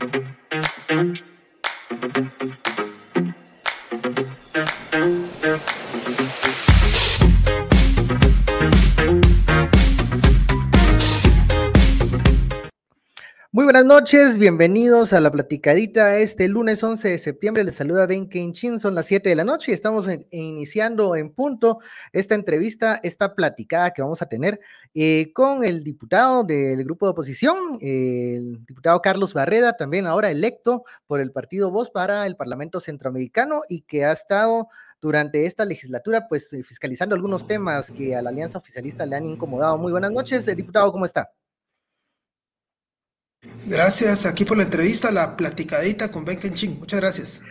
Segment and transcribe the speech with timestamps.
[0.00, 1.29] thank you
[13.72, 17.62] buenas noches, bienvenidos a la platicadita este lunes 11 de septiembre.
[17.62, 21.78] Les saluda Ben Kenchin, son las 7 de la noche y estamos iniciando en punto
[22.12, 24.58] esta entrevista, esta platicada que vamos a tener
[24.92, 30.82] eh, con el diputado del grupo de oposición, el diputado Carlos Barreda, también ahora electo
[31.06, 34.66] por el partido Voz para el Parlamento Centroamericano y que ha estado
[35.00, 39.26] durante esta legislatura, pues eh, fiscalizando algunos temas que a la Alianza Oficialista le han
[39.26, 39.78] incomodado.
[39.78, 41.30] Muy buenas noches, eh, diputado, ¿cómo está?
[43.66, 46.78] Gracias aquí por la entrevista, la platicadita con Ben Kenching.
[46.78, 47.42] Muchas gracias.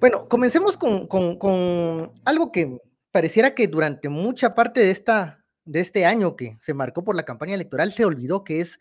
[0.00, 2.78] Bueno, comencemos con, algo que
[3.10, 7.24] pareciera que durante mucha parte de, esta, de este año que se marcó por la
[7.24, 8.78] campaña electoral se olvidó que es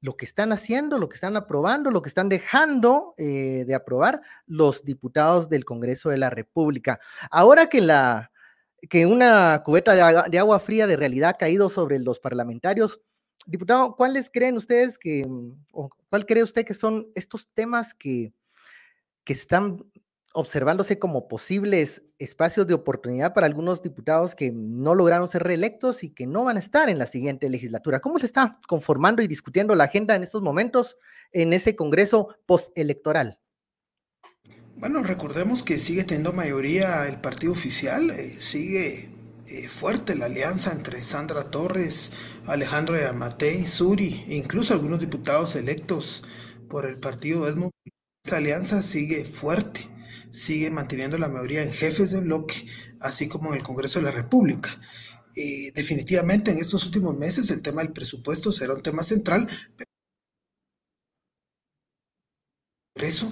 [0.00, 4.20] lo que están haciendo, lo que están aprobando, lo que están dejando eh, de aprobar
[4.46, 7.00] los diputados del Congreso de la República.
[7.30, 8.30] Ahora que la
[8.90, 13.00] que una cubeta de agua fría de realidad ha caído sobre los parlamentarios,
[13.44, 18.32] Diputado, ¿cuáles creen ustedes que, mm, o cuál cree usted que son estos temas que,
[19.24, 19.84] que están
[20.36, 26.10] observándose como posibles espacios de oportunidad para algunos diputados que no lograron ser reelectos y
[26.10, 28.00] que no van a estar en la siguiente legislatura?
[28.00, 30.98] ¿Cómo se está conformando y discutiendo la agenda en estos momentos
[31.32, 33.38] en ese Congreso postelectoral?
[34.76, 39.08] Bueno, recordemos que sigue teniendo mayoría el partido oficial, eh, sigue
[39.48, 42.10] eh, fuerte la alianza entre Sandra Torres,
[42.46, 46.24] Alejandro Yamatei, Suri e incluso algunos diputados electos
[46.68, 47.70] por el partido Edmund.
[48.24, 49.88] Esta alianza sigue fuerte,
[50.32, 52.66] sigue manteniendo la mayoría en jefes de bloque,
[53.00, 54.80] así como en el Congreso de la República.
[55.36, 59.46] Eh, definitivamente en estos últimos meses el tema del presupuesto será un tema central.
[62.96, 63.30] Eso,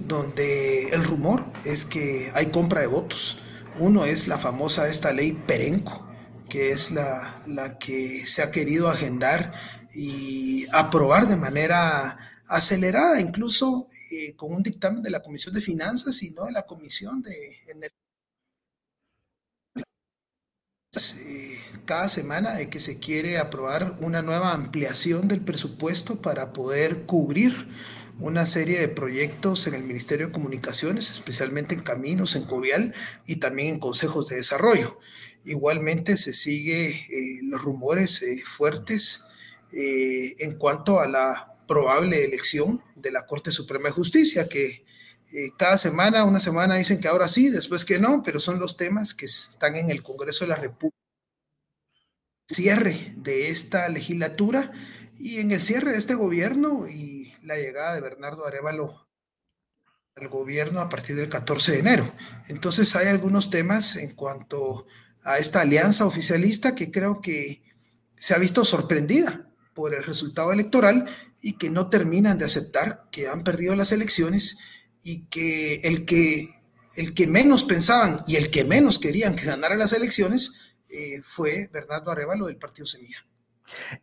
[0.00, 3.36] donde el rumor es que hay compra de votos
[3.78, 6.06] uno es la famosa esta ley Perenco,
[6.48, 9.52] que es la, que se ha querido agendar
[9.94, 16.22] y aprobar de manera acelerada, incluso eh, con un dictamen de la Comisión de Finanzas
[16.22, 17.98] y no de la Comisión de Energía.
[21.24, 27.06] Eh, cada semana de que se quiere aprobar una nueva ampliación del presupuesto para poder
[27.06, 27.68] cubrir
[28.22, 32.94] una serie de proyectos en el Ministerio de Comunicaciones, especialmente en caminos, en Covial
[33.26, 35.00] y también en consejos de desarrollo.
[35.44, 39.24] Igualmente se sigue eh, los rumores eh, fuertes
[39.72, 44.84] eh, en cuanto a la probable elección de la Corte Suprema de Justicia, que
[45.56, 49.14] cada semana, una semana dicen que ahora sí, después que no, pero son los temas
[49.14, 50.98] que están en el Congreso de la República.
[52.46, 54.70] Cierre de esta legislatura
[55.18, 59.08] y en el cierre de este gobierno y la llegada de Bernardo Arevalo
[60.16, 62.12] al gobierno a partir del 14 de enero.
[62.48, 64.86] Entonces hay algunos temas en cuanto
[65.24, 67.62] a esta alianza oficialista que creo que
[68.16, 71.08] se ha visto sorprendida por el resultado electoral
[71.40, 74.58] y que no terminan de aceptar que han perdido las elecciones
[75.02, 76.60] y que el que,
[76.96, 81.70] el que menos pensaban y el que menos querían que ganara las elecciones eh, fue
[81.72, 83.24] Bernardo Arevalo del Partido Semilla.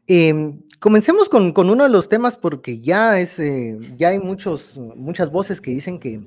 [0.08, 5.32] Em, comencemos con, uno de los temas porque ya es, eh, ya hay muchos, muchas
[5.32, 6.22] voces que dicen que,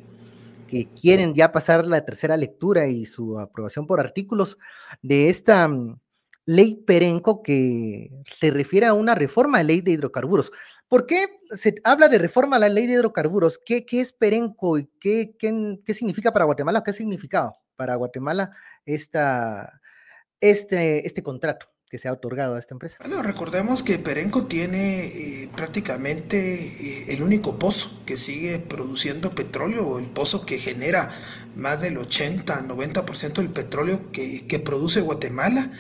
[0.99, 4.57] quieren ya pasar la tercera lectura y su aprobación por artículos
[5.03, 6.01] de esta mm,
[6.47, 10.51] ley Perenco que se refiere a una reforma de ley de hidrocarburos.
[10.89, 13.59] ¿Por qué se habla de reforma a la ley de hidrocarburos?
[13.59, 16.83] ¿Qué, es Perenco y qué, qué, significa para Guatemala?
[16.83, 18.51] ¿Qué ha significado para Guatemala
[18.87, 21.72] este, este contrato?
[21.93, 22.97] Que se ha otorgado a esta empresa.
[23.01, 29.99] Bueno, recordemos que Perenco tiene eh, prácticamente eh, el único pozo que sigue produciendo petróleo,
[29.99, 31.11] el pozo que genera
[31.55, 35.71] más del 80-90% del petróleo que, produce Guatemala.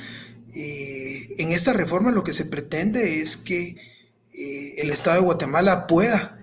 [0.54, 3.78] Eh, en esta reforma lo que se pretende es que
[4.34, 6.38] el Estado de Guatemala pueda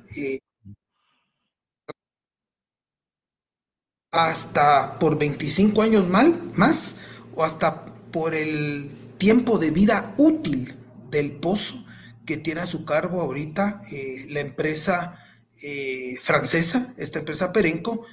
[4.09, 6.95] hasta por 25 años más
[7.35, 10.75] o hasta por el tiempo de vida útil
[11.11, 11.85] del pozo
[12.25, 15.23] que tiene a su cargo ahorita eh, la empresa
[15.61, 18.05] eh, francesa, esta empresa Perenco,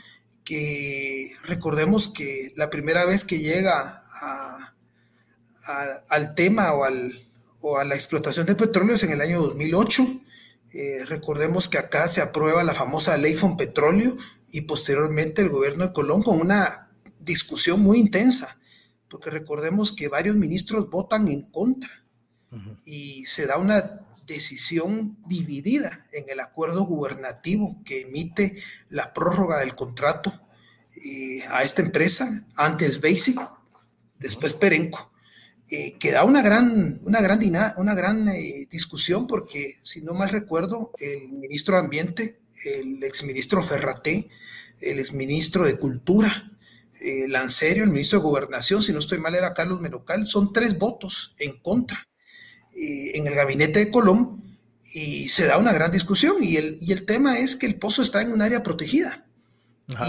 [0.45, 4.03] que recordemos que la primera vez que llega
[6.09, 10.07] al tema o, a la explotación de petróleo es en el año 2008.
[10.73, 14.17] Eh, recordemos que acá se aprueba la famosa ley Petróleo
[14.51, 18.56] y posteriormente el gobierno de Colón con una discusión muy intensa
[19.09, 21.91] porque recordemos que varios ministros votan en contra
[22.85, 28.57] y se da una decisión dividida en el acuerdo gubernativo que emite
[28.89, 30.33] la prórroga del contrato
[31.05, 33.39] eh, a esta empresa, antes Basic,
[34.19, 35.13] después Perenco,
[35.69, 37.41] eh, que da una gran, una gran,
[37.77, 43.63] una gran eh, discusión porque, si no mal recuerdo, el ministro de Ambiente, el exministro
[43.63, 44.29] Ferraté,
[44.81, 46.56] el exministro de Cultura,
[47.01, 50.79] eh, Lancerio, el ministro de Gobernación, si no estoy mal, era Carlos Menocal, son tres
[50.79, 52.07] votos en contra
[52.79, 54.59] en el gabinete de Colón
[54.93, 58.03] y se da una gran discusión y el, y el tema es que el pozo
[58.03, 59.27] está en un área protegida.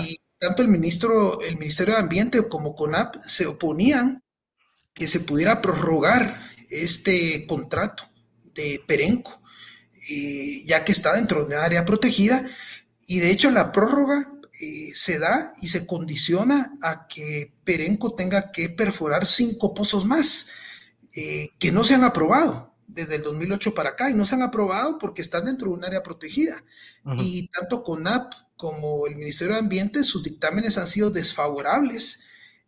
[0.06, 4.24] Y tanto el ministro, el Ministerio de Ambiente como CONAP se oponían
[4.94, 8.10] que se pudiera prorrogar este contrato
[8.56, 9.42] de Perenco,
[10.10, 12.46] eh, ya que está dentro de una área protegida,
[13.06, 18.52] y de hecho la prórroga eh, se da y se condiciona a que Perenco tenga
[18.52, 20.48] que perforar cinco pozos más
[21.16, 24.42] eh, que no se han aprobado desde el 2008 para acá y no se han
[24.42, 26.64] aprobado porque están dentro de un área protegida.
[27.16, 32.22] Y tanto CONAP como el Ministerio de Ambiente, sus dictámenes han sido desfavorables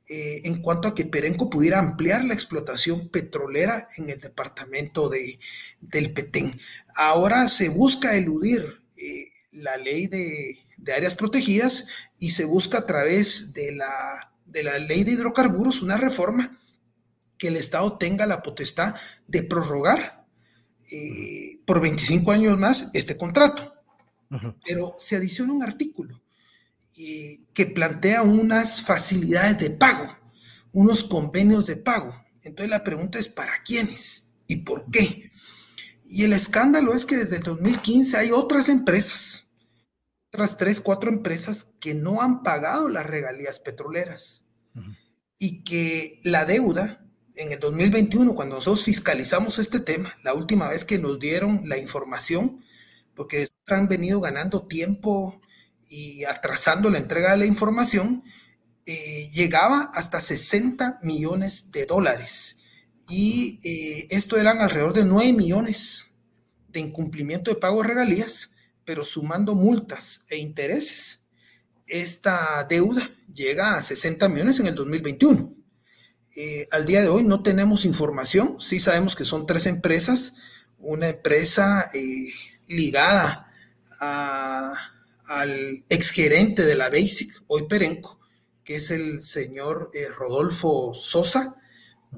[0.08, 5.40] eh, en cuanto a que Perenco pudiera ampliar la explotación petrolera en el departamento de,
[5.82, 6.60] del Petén.
[6.96, 11.88] Ahora se busca eludir eh, la ley de, áreas protegidas
[12.20, 16.58] y se busca a través de la, de la ley de hidrocarburos una reforma
[17.38, 18.96] que el Estado tenga la potestad
[19.28, 20.26] de prorrogar
[20.92, 23.74] eh, por 25 años más este contrato.
[24.64, 26.22] Pero se adiciona un artículo
[27.54, 30.18] que plantea unas facilidades de pago,
[30.74, 32.14] unos convenios de pago.
[32.44, 34.26] Entonces la pregunta es, ¿para quiénes?
[34.48, 35.32] ¿Y por qué?
[36.10, 39.46] Y el escándalo es que desde el 2015 hay otras empresas,
[40.30, 44.44] otras tres, cuatro empresas que no han pagado las regalías petroleras
[45.40, 47.06] y que la deuda
[47.36, 51.78] en el 2021, cuando nosotros fiscalizamos este tema, la última vez que nos dieron la
[51.78, 52.64] información,
[53.16, 55.42] porque han venido ganando tiempo
[55.90, 58.24] y atrasando la entrega de la información,
[58.86, 62.58] eh, llegaba hasta 60 millones de dólares.
[63.08, 66.08] Y eh, esto eran alrededor de 9 millones
[66.68, 68.52] de incumplimiento de pago de regalías,
[68.90, 71.20] pero sumando multas e intereses,
[71.86, 75.54] esta deuda llega a 60 millones en el 2021.
[76.36, 80.34] Eh, al día de hoy no tenemos información, sí sabemos que son tres empresas,
[80.80, 81.92] una empresa
[82.66, 83.54] ligada
[84.00, 84.74] a
[85.28, 88.20] al exgerente de la Basic, hoy Perenco,
[88.64, 91.58] que es el señor eh, Rodolfo Sosa,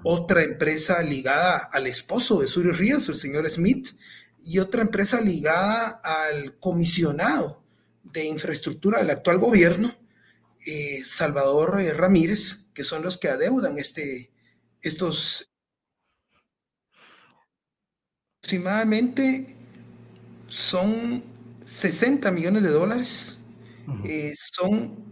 [0.06, 3.90] otra empresa ligada al esposo de Suri Ríos, el señor Smith,
[4.44, 7.64] y otra empresa ligada al comisionado
[8.04, 9.96] de infraestructura del actual gobierno,
[10.66, 14.32] eh, Salvador eh, Ramírez, que son los que adeudan este,
[14.82, 15.48] estos
[18.40, 19.56] aproximadamente
[20.48, 21.24] son
[21.64, 23.38] 60 millones de dólares
[24.04, 25.06] eh, son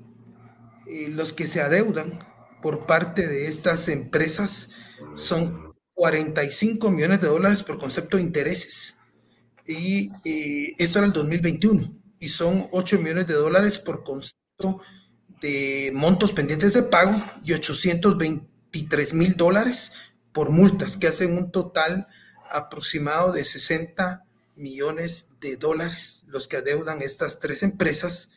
[0.87, 2.19] eh, los que se adeudan
[2.61, 4.69] por parte de estas empresas,
[5.15, 8.97] son 45 millones de dólares por concepto de intereses.
[9.69, 14.81] Y eh, esto era el 2021, y son 8 millones de dólares por concepto
[15.41, 19.91] de montos pendientes de pago y 823 mil dólares
[20.33, 22.07] por multas, que hacen un total
[22.51, 28.29] aproximado de 60 millones de dólares los que adeudan estas tres empresas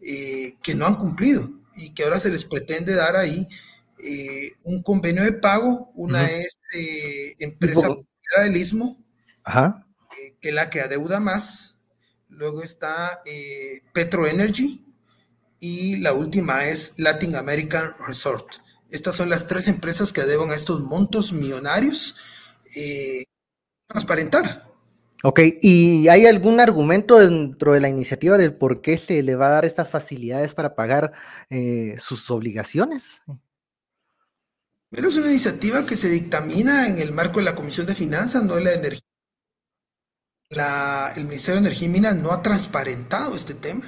[0.00, 3.46] eh, que no han cumplido y que ahora se les pretende dar ahí
[4.02, 5.92] eh, un convenio de pago.
[5.94, 7.88] Una es eh, empresa
[8.42, 8.98] del Istmo,
[10.40, 11.76] que es la que adeuda más.
[12.28, 13.22] Luego está
[13.92, 14.84] Petro Energy
[15.60, 18.46] y la última es Latin American Resort.
[18.90, 22.16] Estas son las tres empresas que adeudan a estos montos millonarios.
[23.86, 24.68] transparentar,
[25.24, 29.48] Ok, ¿y hay algún argumento dentro de la iniciativa del por qué se le va
[29.48, 31.12] a dar estas facilidades para pagar
[31.50, 33.20] eh, sus obligaciones?
[34.90, 38.44] Pero es una iniciativa que se dictamina en el marco de la Comisión de Finanzas,
[38.44, 39.07] no de la Energía.
[40.50, 43.84] El Ministerio de Energía y Minas no ha transparentado este tema,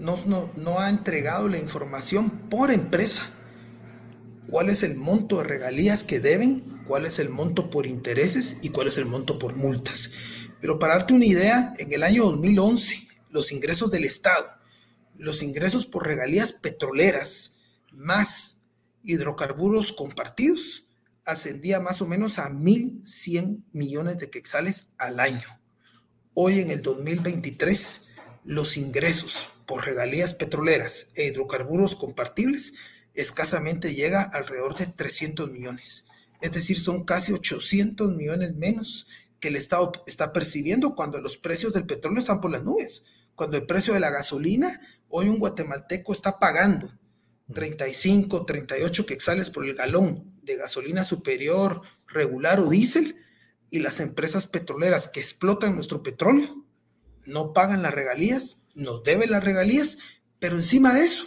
[0.00, 0.18] no,
[0.56, 3.30] no ha entregado la información por empresa.
[4.48, 6.82] ¿Cuál es el monto de regalías que deben?
[6.86, 8.56] ¿Cuál es el monto por intereses?
[8.62, 10.10] ¿Y cuál es el monto por multas?
[10.60, 14.50] Pero para darte una idea, en el año 2011, los ingresos del Estado,
[15.20, 17.52] los ingresos por regalías petroleras
[17.92, 18.58] más
[19.04, 20.84] hidrocarburos compartidos,
[21.24, 25.61] ascendía más o menos a 1.100 millones de quetzales al año.
[26.34, 28.06] Hoy en el 2023,
[28.44, 32.72] los ingresos por regalías petroleras e hidrocarburos compartibles
[33.12, 36.06] escasamente llega alrededor de 300 millones.
[36.40, 39.06] Es decir, son casi 800 millones menos
[39.40, 43.58] que el Estado está percibiendo cuando los precios del petróleo están por las nubes, cuando
[43.58, 44.70] el precio de la gasolina,
[45.10, 46.98] hoy un guatemalteco está pagando
[47.52, 53.18] 35, 38 quexales por el galón de gasolina superior, regular o diésel,
[53.72, 56.62] y las empresas petroleras que explotan nuestro petróleo
[57.24, 59.96] no pagan las regalías, nos deben las regalías,
[60.38, 61.26] pero encima de eso,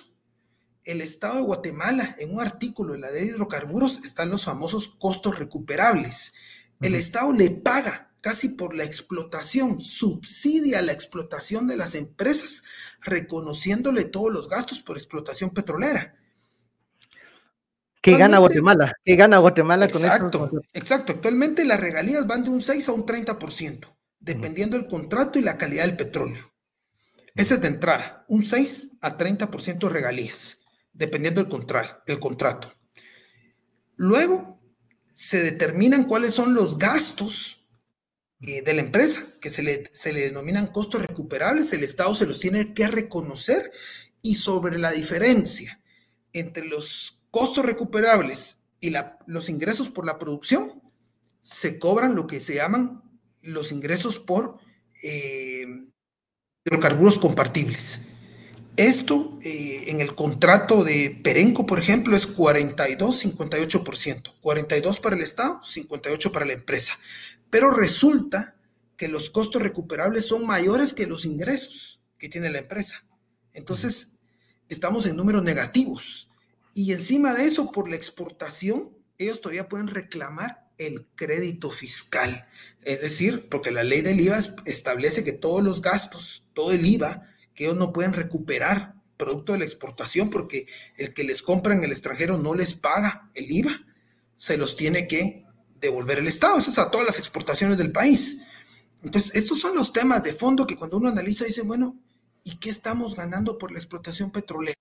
[0.83, 4.89] el Estado de Guatemala, en un artículo en la ley de hidrocarburos, están los famosos
[4.89, 6.33] costos recuperables.
[6.81, 12.63] El Estado le paga casi por la explotación, subsidia la explotación de las empresas,
[13.01, 16.15] reconociéndole todos los gastos por explotación petrolera.
[18.05, 18.93] ¿Qué gana Guatemala?
[19.03, 20.51] ¿Qué gana Guatemala con esto?
[20.73, 21.13] Exacto.
[21.13, 25.57] Actualmente las regalías van de un 6 a un 30%, dependiendo del contrato y la
[25.57, 26.53] calidad del petróleo.
[27.33, 30.59] Ese es de entrada, un 6 a 30% de regalías,
[30.93, 32.75] dependiendo del, contrato.
[33.95, 34.61] Luego
[35.11, 37.65] se determinan cuáles son los gastos
[38.41, 41.73] eh, de la empresa, que se le, se le denominan costos recuperables.
[41.73, 43.71] El Estado se los tiene que reconocer
[44.21, 45.81] y sobre la diferencia
[46.33, 48.93] entre los costos recuperables y
[49.27, 50.81] los ingresos por la producción,
[51.41, 53.03] se cobran lo que se llaman
[53.41, 54.59] los ingresos por
[55.03, 55.67] eh,
[56.63, 58.03] hidrocarburos compartibles.
[58.77, 64.35] Esto eh, en el contrato de Perenco, por ejemplo, es 42-58%.
[64.39, 66.97] 42 para el Estado, 58 para la empresa.
[67.49, 68.55] Pero resulta
[68.95, 73.03] que los costos recuperables son mayores que los ingresos que tiene la empresa.
[73.51, 74.13] Entonces,
[74.69, 76.24] estamos en números negativos.
[76.77, 82.49] Y encima de eso, por la exportación, ellos todavía pueden reclamar el crédito fiscal.
[82.81, 87.29] Es decir, porque la ley del IVA establece que todos los gastos, todo el IVA,
[87.53, 90.67] que ellos no pueden recuperar producto de la exportación, porque
[90.97, 93.85] el que les compra en el extranjero no les paga el IVA,
[94.35, 95.45] se los tiene que
[95.79, 96.57] devolver el Estado.
[96.57, 98.41] Eso es a todas las exportaciones del país.
[99.01, 101.97] Entonces, estos son los temas de fondo que cuando uno analiza dice, bueno,
[102.43, 104.75] ¿y qué estamos ganando por la explotación petrolera?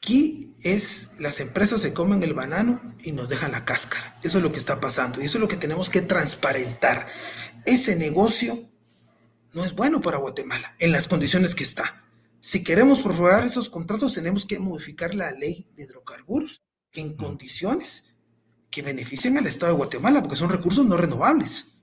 [0.00, 4.18] Aquí es, las empresas se comen el banano y nos dejan la cáscara.
[4.22, 7.06] Eso es lo que está pasando y eso es lo que tenemos que transparentar.
[7.64, 8.68] Ese negocio
[9.52, 12.04] no es bueno para Guatemala en las condiciones que está.
[12.40, 16.62] Si queremos prorrogar esos contratos, tenemos que modificar la ley de hidrocarburos
[16.92, 18.04] en condiciones
[18.70, 21.78] que beneficien al Estado de Guatemala, porque son recursos no renovables.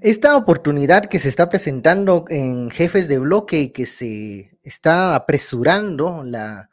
[0.00, 6.24] Esta oportunidad que se está presentando en jefes de bloque y que se está apresurando
[6.24, 6.70] la,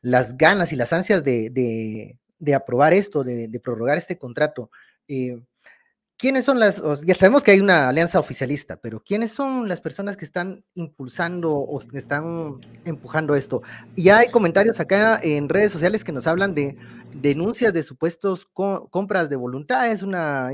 [0.00, 2.18] las ganas y las ansias de,
[2.54, 4.70] aprobar esto, de, prorrogar este contrato.
[5.08, 5.40] Eh,
[6.18, 10.16] ¿Quiénes son las, ya sabemos que hay una alianza oficialista, pero ¿quiénes son las personas
[10.16, 13.62] que están impulsando o están empujando esto?
[13.94, 16.76] Y hay comentarios acá en redes sociales que nos hablan de
[17.14, 20.50] denuncias de supuestos compras de voluntades, una,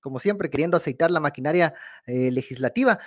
[0.00, 1.74] como siempre, queriendo aceitar la maquinaria
[2.06, 3.00] eh, legislativa.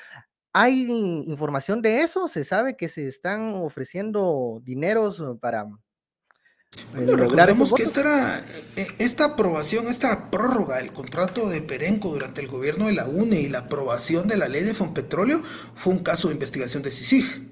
[0.54, 0.84] ¿Hay
[1.28, 2.28] información de eso?
[2.28, 5.64] ¿Se sabe que se están ofreciendo dineros uh, para...
[5.64, 8.40] Eh, bueno, recordemos que esta, era,
[8.78, 13.42] eh, esta aprobación, esta prórroga del contrato de Perenco durante el gobierno de la UNE
[13.42, 15.42] y la aprobación de la ley de Fonpetróleo
[15.74, 17.52] fue un caso de investigación de CICIG.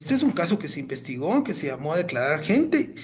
[0.00, 2.94] Este es un caso que se investigó, que se llamó a declarar gente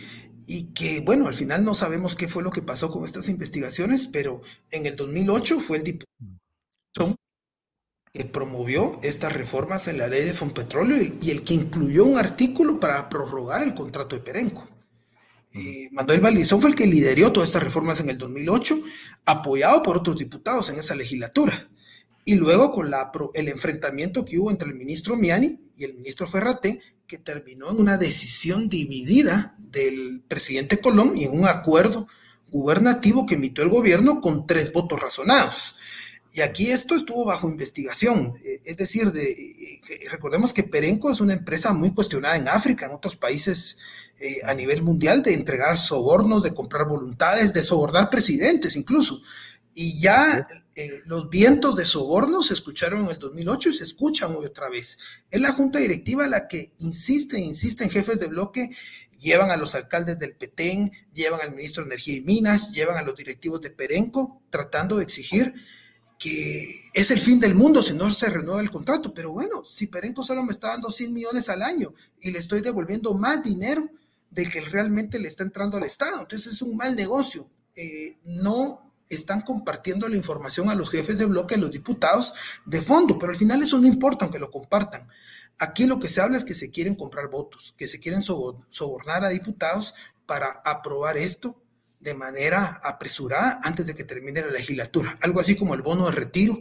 [0.46, 4.06] y que, bueno, al final no sabemos qué fue lo que pasó con estas investigaciones,
[4.06, 4.40] pero
[4.70, 7.16] en el 2008 fue el diputado
[8.16, 12.18] que promovió estas reformas en la ley de Fonpetróleo y, y el que incluyó un
[12.18, 14.66] artículo para prorrogar el contrato de Perenco.
[15.56, 18.78] Eh, Manuel Valdizón fue el que lideró todas estas reformas en el 2008,
[19.24, 21.68] apoyado por otros diputados en esa legislatura.
[22.24, 26.26] Y luego con la, el enfrentamiento que hubo entre el ministro Miani y el ministro
[26.26, 32.08] Ferrate, que terminó en una decisión dividida del presidente Colón y en un acuerdo
[32.48, 35.76] gubernativo que emitió el gobierno con tres votos razonados.
[36.34, 38.34] Y aquí esto estuvo bajo investigación.
[38.44, 42.86] Eh, es decir, de, eh, recordemos que Perenco es una empresa muy cuestionada en África,
[42.86, 43.76] en otros países
[44.18, 49.20] eh, a nivel mundial, de entregar sobornos, de comprar voluntades, de sobornar presidentes incluso.
[49.74, 50.48] Y ya
[51.04, 54.98] los vientos de sobornos se escucharon en el 2008 y se escuchan hoy otra vez.
[55.30, 58.70] Es la junta directiva la que insiste, insiste en jefes de bloque
[59.20, 63.02] llevan a los alcaldes del Petén, llevan al ministro de Energía y Minas, llevan a
[63.02, 65.54] los directivos de Perenco, tratando de exigir
[66.18, 69.12] que es el fin del mundo si no se renueva el contrato.
[69.12, 72.60] Pero bueno, si Perenco solo me está dando 100 millones al año y le estoy
[72.60, 73.88] devolviendo más dinero
[74.30, 77.48] de que realmente le está entrando al Estado, entonces es un mal negocio.
[77.74, 82.32] Eh, no están compartiendo la información a los jefes de bloque, a los diputados
[82.64, 85.08] de fondo, pero al final eso no importa aunque lo compartan.
[85.58, 89.24] Aquí lo que se habla es que se quieren comprar votos, que se quieren sobornar
[89.24, 89.94] a diputados
[90.26, 91.62] para aprobar esto
[92.06, 95.18] de manera apresurada antes de que termine la legislatura.
[95.20, 96.56] Algo así como el bono de retiro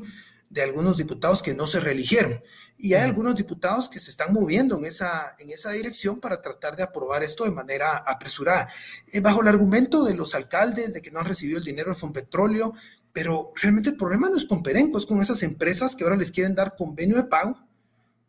[0.50, 2.42] de algunos diputados que no se reeligieron.
[2.78, 6.76] Y hay algunos diputados que se están moviendo en esa, en esa dirección para tratar
[6.76, 8.70] de aprobar esto de manera apresurada.
[9.12, 12.10] Eh, bajo el argumento de los alcaldes de que no han recibido el dinero de
[12.10, 12.74] Petróleo,
[13.14, 16.32] pero realmente el problema no es con Perenco, es con esas empresas que ahora les
[16.32, 17.60] quieren dar convenio de pago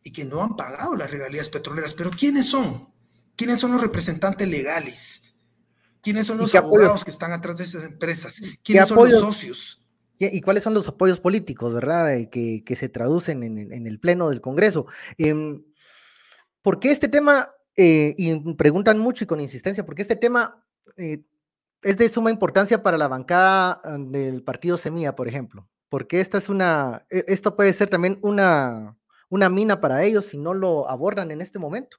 [0.03, 1.95] y que no han pagado las regalías petroleras.
[1.95, 2.93] Pero ¿quiénes son?
[3.37, 5.36] ¿Quiénes son los representantes legales?
[6.07, 8.41] ¿Quiénes son los abogados que están atrás de esas empresas?
[8.63, 9.83] ¿Quiénes son los socios?
[10.21, 12.15] ¿Y cuáles son los apoyos políticos, verdad?
[12.15, 14.87] Eh, que, se traducen en, el Pleno del Congreso.
[15.19, 15.65] Em,
[16.63, 20.65] ¿Por qué este tema, eh, y preguntan mucho y con insistencia, por qué este tema
[20.97, 21.25] eh,
[21.83, 25.69] es de suma importancia para la bancada del partido Semilla, por ejemplo?
[25.89, 28.97] Porque esta es una, e, esto puede ser también una,
[29.29, 31.97] una mina para ellos si no lo abordan en este momento.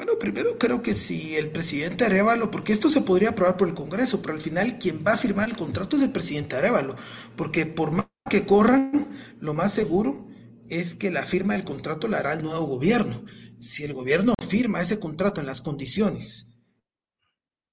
[0.00, 3.74] Bueno, primero creo que si el presidente Arevalo, porque esto se podría aprobar por el
[3.74, 6.96] Congreso, pero al final quien va a firmar el contrato es el presidente Arevalo,
[7.36, 10.26] porque por más que corran, lo más seguro
[10.70, 13.26] es que la firma del contrato la hará el nuevo gobierno.
[13.58, 16.54] Si el gobierno firma ese contrato en las condiciones,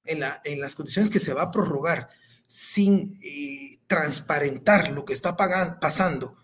[0.04, 2.10] en, la, las condiciones que se va a prorrogar,
[2.46, 6.36] sin eh, transparentar lo que está pagando, pasando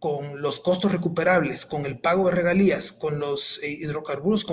[0.00, 4.44] con los costos recuperables, con el pago de regalías, con los eh, hidrocarburos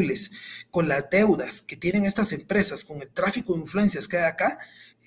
[0.00, 0.30] compartidos,
[0.70, 4.58] con las deudas que tienen estas empresas, con el tráfico de influencias que hay acá,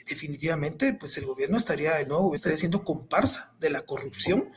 [0.08, 4.52] definitivamente pues el gobierno estaría de nuevo, estaría siendo comparsa de la corrupción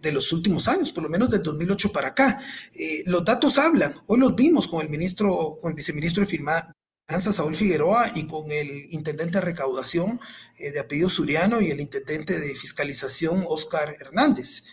[0.00, 2.40] de los últimos años, por lo menos del 2008 para acá.
[2.74, 7.36] Eh, los datos hablan, hoy los vimos con el ministro, con el viceministro de Finanzas,
[7.36, 10.20] Saúl Figueroa, y con el intendente de recaudación
[10.58, 14.64] eh, de apellido Suriano y el intendente de fiscalización, Oscar Hernández.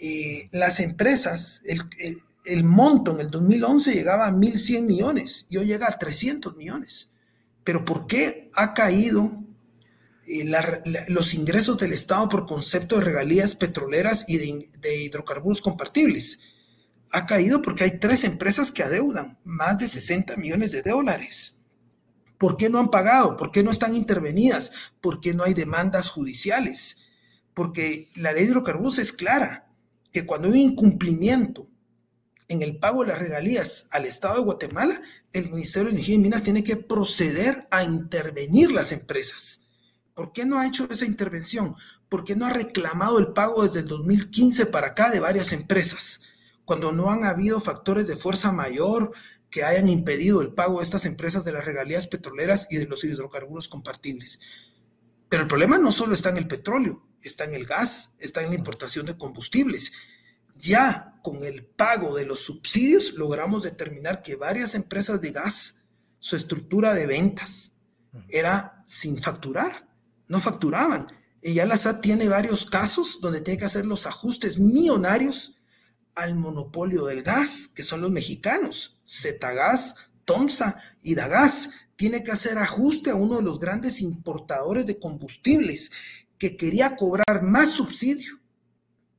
[0.00, 2.22] Eh, las empresas, el, el
[2.64, 7.10] monto en el 2011 llegaba a 1.100 millones y hoy llega a 300 millones.
[7.64, 9.44] Pero ¿por qué ha caído
[10.26, 10.50] eh,
[11.08, 16.40] los ingresos del Estado por concepto de regalías petroleras y de, hidrocarburos compartibles?
[17.12, 21.54] Ha caído porque hay tres empresas que adeudan más de 60 millones de dólares.
[22.38, 23.36] ¿Por qué no han pagado?
[23.36, 24.72] ¿Por qué no están intervenidas?
[25.00, 26.96] ¿Por qué no hay demandas judiciales?
[27.52, 29.68] Porque la ley de hidrocarburos es clara,
[30.12, 31.69] que cuando hay incumplimiento
[32.50, 35.00] en el pago de las regalías al Estado de Guatemala,
[35.32, 39.60] el Ministerio de Energía y Minas tiene que proceder a intervenir las empresas.
[40.14, 41.76] ¿Por qué no ha hecho esa intervención?
[42.08, 46.22] ¿Por qué no ha reclamado el pago desde el 2015 para acá de varias empresas?
[46.64, 49.12] Cuando no han habido factores de fuerza mayor
[49.48, 53.04] que hayan impedido el pago de estas empresas de las regalías petroleras y de los
[53.04, 54.40] hidrocarburos compartibles.
[55.28, 58.50] Pero el problema no solo está en el petróleo, está en el gas, está en
[58.50, 59.92] la importación de combustibles
[60.60, 65.82] ya con el pago de los subsidios logramos determinar que varias empresas de gas,
[66.18, 67.72] su estructura de ventas
[68.28, 69.88] era sin facturar,
[70.28, 71.06] no facturaban.
[71.42, 75.56] Y ya la SAT tiene varios casos donde tiene que hacer los ajustes millonarios
[76.14, 81.70] al monopolio del gas, que son los mexicanos, Zetagas, Tomsa y Dagas.
[81.96, 85.90] Tiene que hacer ajuste a uno de los grandes importadores de combustibles
[86.38, 88.38] que quería cobrar más subsidio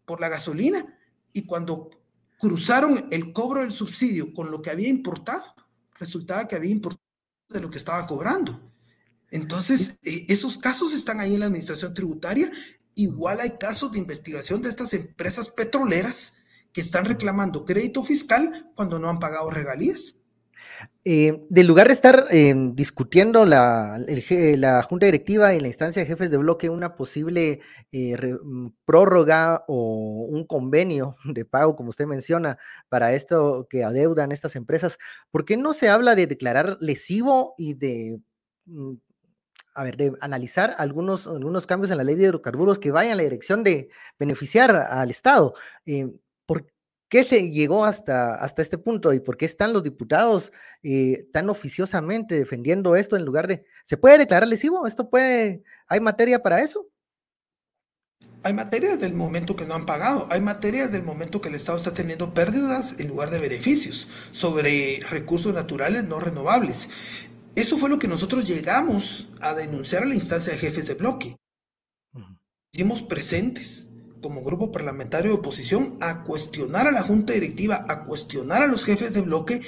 [0.05, 0.97] por la gasolina
[1.33, 1.89] y cuando
[2.37, 5.43] cruzaron el cobro del subsidio con lo que había importado,
[5.99, 7.03] resultaba que había importado
[7.49, 8.71] de lo que estaba cobrando.
[9.29, 12.51] Entonces, eh, esos casos están ahí en la administración tributaria.
[12.95, 16.33] Igual hay casos de investigación de estas empresas petroleras
[16.73, 20.15] que están reclamando crédito fiscal cuando no han pagado regalías.
[21.03, 23.97] Eh, del lugar de estar eh, discutiendo la,
[24.87, 30.27] Junta Directiva y la instancia de jefes de bloque una posible eh, mm, prórroga o
[30.29, 34.99] un convenio de pago, como usted menciona, para esto que adeudan estas empresas,
[35.31, 38.19] ¿por qué no se habla de declarar lesivo y de,
[38.65, 38.93] mm,
[39.73, 43.17] a ver, de analizar algunos, algunos cambios en la ley de hidrocarburos que vayan en
[43.17, 43.89] la dirección de
[44.19, 45.55] beneficiar al Estado?
[45.85, 46.30] ¿Por
[47.11, 51.49] qué se llegó hasta, hasta este punto y por qué están los diputados eh, tan
[51.49, 54.87] oficiosamente defendiendo esto en lugar de, ¿se puede declarar lesivo?
[54.87, 56.87] ¿Esto puede, hay materia para eso?
[58.43, 61.77] Hay materias del momento que no han pagado, hay materias del momento que el Estado
[61.77, 66.87] está teniendo pérdidas en lugar de beneficios sobre recursos naturales no renovables.
[67.55, 71.35] Eso fue lo que nosotros llegamos a denunciar a la instancia de jefes de bloque.
[72.71, 73.90] Hicimos presentes
[74.21, 78.85] como grupo parlamentario de oposición a cuestionar a la Junta Directiva, a cuestionar a los
[78.85, 79.61] jefes de bloque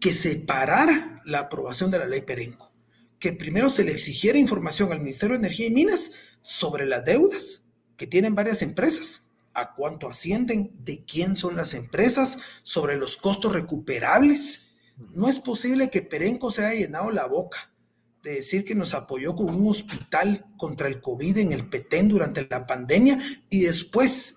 [0.00, 2.72] que separara la aprobación de la ley Perenco,
[3.18, 7.64] que primero se le exigiera información al Ministerio de Energía y Minas sobre las deudas
[7.96, 13.52] que tienen varias empresas, a cuánto ascienden, de quién son las empresas, sobre los costos
[13.52, 14.68] recuperables.
[15.14, 17.72] No es posible que Perenco se haya llenado la boca
[18.28, 22.46] de decir que nos apoyó con un hospital contra el COVID en el Petén durante
[22.50, 24.36] la pandemia y después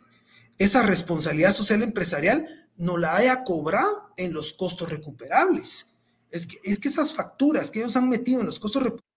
[0.57, 5.97] esa responsabilidad social empresarial no la haya cobrado en los costos recuperables.
[6.29, 9.11] Es que, es que esas facturas que ellos han metido en los costos recuperables,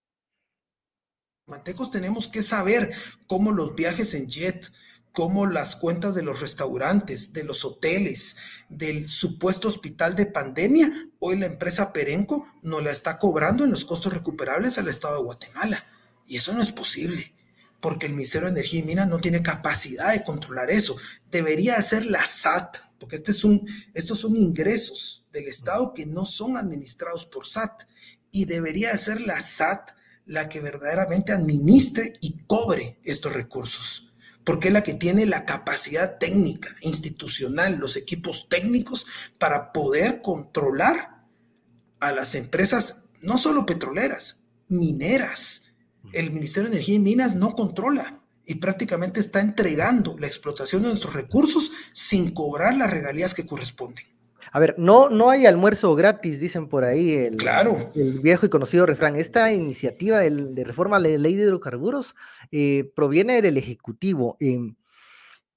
[1.47, 2.91] mantecos tenemos que saber
[3.27, 4.69] cómo los viajes en jet,
[5.15, 8.35] cómo las cuentas de los restaurantes, de los hoteles,
[8.67, 13.85] del supuesto hospital de pandemia, hoy la empresa Perenco no la está cobrando en los
[13.85, 15.87] costos recuperables al Estado de Guatemala.
[16.27, 17.33] Y eso no es posible,
[17.79, 20.97] porque el Ministerio de Energía y Minas no tiene capacidad de controlar eso.
[21.31, 23.31] Debería ser la SAT, porque este
[23.93, 27.83] estos son ingresos del Estado que no son administrados por SAT.
[28.31, 29.91] Y debería ser la SAT
[30.25, 34.11] la que verdaderamente administre y cobre estos recursos
[34.45, 39.05] porque es la que tiene la capacidad técnica, institucional, los equipos técnicos
[39.37, 41.25] para poder controlar
[41.99, 45.63] a las empresas, no solo petroleras, mineras.
[46.13, 50.89] El Ministerio de Energía y Minas no controla y prácticamente está entregando la explotación de
[50.89, 54.05] nuestros recursos sin cobrar las regalías que corresponden.
[54.51, 57.91] A ver, no, no hay almuerzo gratis, dicen por ahí el, claro.
[57.95, 59.15] el viejo y conocido refrán.
[59.15, 62.15] Esta iniciativa de, reforma a la ley de hidrocarburos
[62.51, 64.75] eh, proviene del Ejecutivo, em,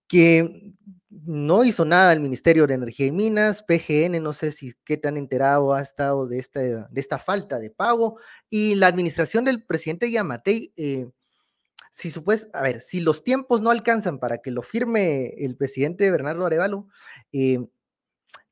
[0.07, 0.75] que
[1.11, 5.17] no hizo nada el Ministerio de Energía y Minas, PGN, no sé si qué tan
[5.17, 8.19] enterado ha estado de esta, de esta falta de pago,
[8.51, 11.09] y la administración del presidente Yamatei, eh,
[11.93, 16.11] si supues, a ver, si los tiempos no alcanzan para que lo firme el presidente
[16.11, 16.87] Bernardo Arevalo,
[17.33, 17.67] eh,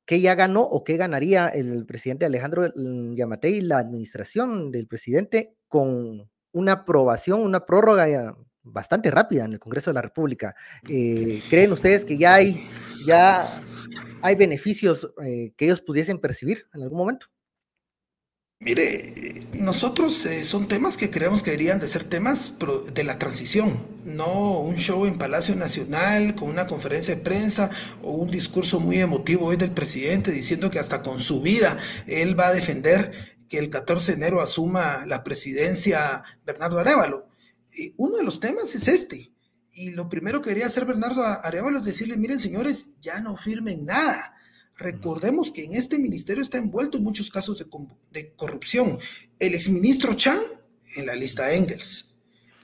[0.07, 2.71] ¿Qué ya ganó o qué ganaría el presidente Alejandro
[3.15, 9.59] Yamatei y la administración del presidente con una aprobación, una prórroga bastante rápida en el
[9.59, 10.55] Congreso de la República?
[10.89, 12.69] Eh, ¿Creen ustedes que ya hay,
[13.05, 13.47] ya
[14.23, 17.27] hay beneficios eh, que ellos pudiesen percibir en algún momento?
[18.59, 19.13] Mire,
[19.53, 22.55] nosotros eh, son temas que creemos que deberían de ser temas
[22.93, 27.71] de la transición, no un show en Palacio Nacional con una conferencia de prensa
[28.03, 32.39] o un discurso muy emotivo hoy del presidente diciendo que hasta con su vida él
[32.39, 33.13] va a defender
[33.51, 37.29] que el 14 de enero asuma la presidencia Bernardo Arevalo.
[37.99, 39.33] uno de los temas es este.
[39.71, 43.85] Y lo primero que quería hacer Bernardo Arevalo es decirle, miren señores, ya no firmen
[43.85, 44.36] nada
[44.79, 47.59] Recordemos que en este ministerio está envuelto en muchos casos
[48.11, 48.99] de, corrupción.
[49.39, 50.39] El exministro Chan
[50.97, 52.15] en la lista Engels.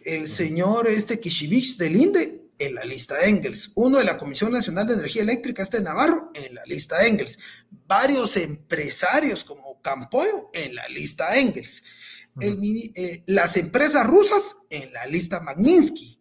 [0.05, 3.73] El señor este Kishivich del INDE en la lista Engels.
[3.77, 7.39] Uno de la Comisión Nacional de Energía Eléctrica, este Navarro, en la lista Engels.
[7.87, 11.83] Varios empresarios como Campoyo en la lista Engels.
[12.41, 16.19] Eh, las empresas rusas en la lista Magnitsky.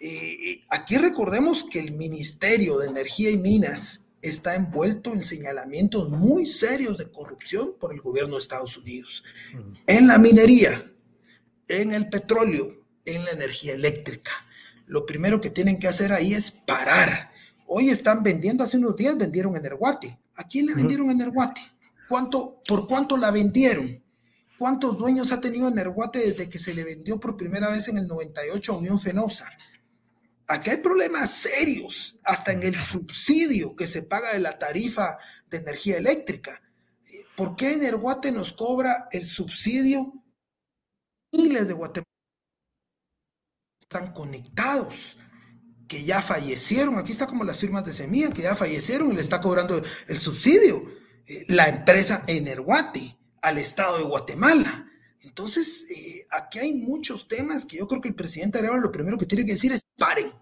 [0.00, 6.46] Eh, aquí recordemos que el Ministerio de Energía y Minas está envuelto en señalamientos muy
[6.46, 9.22] serios de corrupción por el gobierno de Estados Unidos.
[9.86, 10.90] En la minería,
[11.68, 14.30] en el petróleo, en la energía eléctrica.
[14.86, 17.30] Lo primero que tienen que hacer ahí es parar.
[17.66, 20.18] Hoy están vendiendo, hace unos días vendieron Energuate.
[20.36, 21.60] ¿A quién le vendieron Energuate?
[22.08, 24.02] ¿Cuánto, ¿Por cuánto la vendieron?
[24.58, 28.06] ¿Cuántos dueños ha tenido Energuate desde que se le vendió por primera vez en el
[28.06, 29.48] 98 a Unión Fenosa?
[30.46, 35.58] Aquí hay problemas serios, hasta en el subsidio que se paga de la tarifa de
[35.58, 36.60] energía eléctrica.
[37.36, 40.12] ¿Por qué Energuate nos cobra el subsidio?
[41.32, 42.14] Miles de guatemaltecos
[43.80, 45.16] están conectados,
[45.88, 46.98] que ya fallecieron.
[46.98, 50.18] Aquí está como las firmas de semilla, que ya fallecieron y le está cobrando el
[50.18, 50.84] subsidio.
[51.26, 54.90] Eh, la empresa Energuate al Estado de Guatemala.
[55.24, 59.18] Entonces, eh, aquí hay muchos temas que yo creo que el presidente Arevalo lo primero
[59.18, 60.32] que tiene que decir es paren.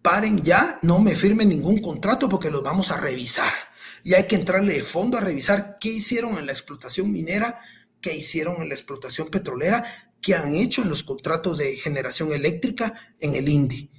[0.00, 3.52] Paren ya, no me firmen ningún contrato porque los vamos a revisar.
[4.04, 7.60] Y hay que entrarle de fondo a revisar qué hicieron en la explotación minera,
[8.00, 9.84] qué hicieron en la explotación petrolera,
[10.20, 13.90] qué han hecho en los contratos de generación eléctrica en el INDI.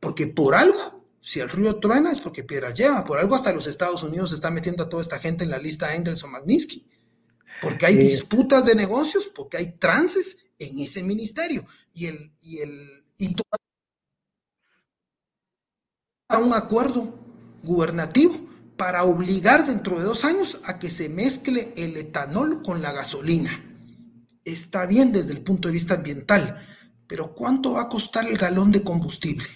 [0.00, 3.66] Porque por algo, si el río truena es porque piedras lleva, por algo hasta los
[3.66, 6.86] Estados Unidos está metiendo a toda esta gente en la lista Engels o Magnitsky.
[7.62, 11.64] Porque hay disputas de negocios, porque hay trances en ese ministerio.
[11.94, 13.36] Y el, y el, y
[16.28, 17.14] a un acuerdo
[17.62, 18.34] gubernativo
[18.76, 23.64] para obligar dentro de dos años a que se mezcle el etanol con la gasolina.
[24.44, 26.66] Está bien desde el punto de vista ambiental,
[27.06, 29.46] pero ¿cuánto va a costar el galón de combustible?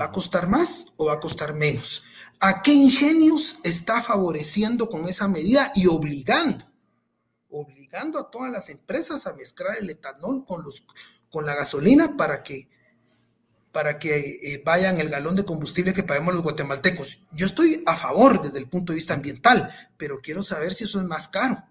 [0.00, 2.02] ¿Va a costar más o va a costar menos?
[2.40, 6.71] ¿A qué ingenios está favoreciendo con esa medida y obligando?
[7.52, 10.84] Obligando a todas las empresas a mezclar el etanol con, los,
[11.30, 12.68] con la gasolina para que
[13.72, 17.20] para que eh, vayan el galón de combustible que paguemos los guatemaltecos.
[17.32, 21.00] Yo estoy a favor desde el punto de vista ambiental, pero quiero saber si eso
[21.00, 21.64] es más caro.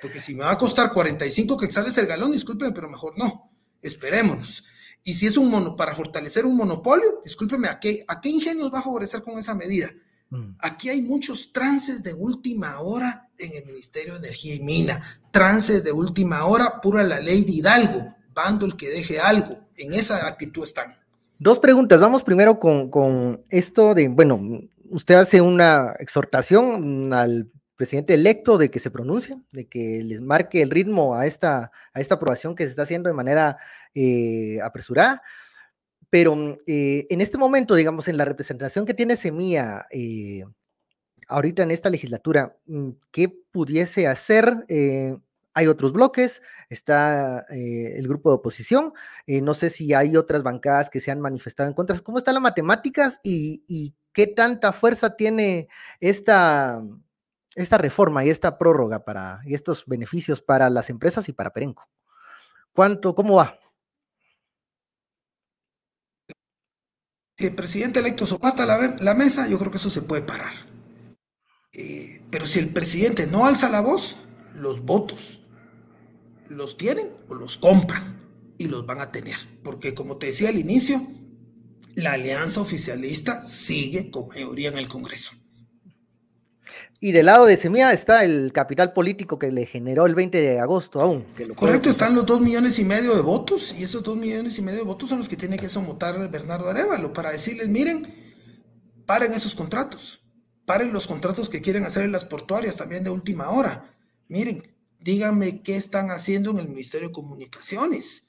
[0.00, 3.50] Porque si me va a costar 45 quetzales el galón, discúlpeme, pero mejor no.
[3.82, 4.64] Esperémonos.
[5.04, 8.72] Y si es un mono para fortalecer un monopolio, discúlpeme, ¿a qué, ¿a qué ingenios
[8.72, 9.90] va a favorecer con esa medida?
[10.30, 10.56] Mm.
[10.58, 15.02] Aquí hay muchos trances de última hora en el Ministerio de Energía y Mina.
[15.30, 18.14] Trances de última hora, pura la ley de Hidalgo.
[18.34, 19.68] Bando el que deje algo.
[19.76, 20.96] En esa actitud están.
[21.38, 22.00] Dos preguntas.
[22.00, 24.40] Vamos primero con, con esto de, bueno,
[24.90, 30.62] usted hace una exhortación al presidente electo de que se pronuncie, de que les marque
[30.62, 33.58] el ritmo a esta, a esta aprobación que se está haciendo de manera
[33.94, 35.22] eh, apresurada.
[36.10, 40.44] Pero mm, eh, en este momento, digamos, en la representación que tiene Semilla eh,
[41.28, 44.66] ahorita en esta legislatura, mm, ¿qué pudiese hacer?
[45.54, 48.92] hay otros bloques, está el grupo de oposición,
[49.26, 51.98] no sé si hay otras bancadas que se han manifestado en contra.
[51.98, 55.66] ¿Cómo están las matemáticas y, y qué tanta fuerza tiene
[55.98, 56.80] esta,
[57.56, 61.88] esta reforma y esta prórroga para, y estos beneficios para las empresas y para Perenco?
[62.72, 63.58] ¿Cuánto, cómo va?
[67.46, 70.52] El presidente electo sopata la, la mesa, yo creo que eso se puede parar.
[71.72, 74.16] Eh, pero si el presidente no alza la voz,
[74.56, 75.40] los votos
[76.48, 78.20] los tienen o los compran
[78.58, 79.36] y los van a tener.
[79.62, 81.06] Porque como te decía al inicio,
[81.94, 85.32] la alianza oficialista sigue con mayoría en el Congreso.
[87.00, 90.58] Y del lado de Semilla está el capital político que le generó el 20 de
[90.58, 91.26] agosto aún.
[91.54, 94.80] Correcto, están los dos millones y medio de votos y esos dos millones y medio
[94.80, 98.06] de votos son los que tiene que somotar Bernardo Arevalo para decirles, miren,
[99.06, 100.24] paren esos contratos,
[100.66, 103.94] paren los contratos que quieren hacer en las portuarias también de última hora.
[104.26, 104.64] Miren,
[104.98, 108.24] díganme qué están haciendo en el Ministerio de Comunicaciones,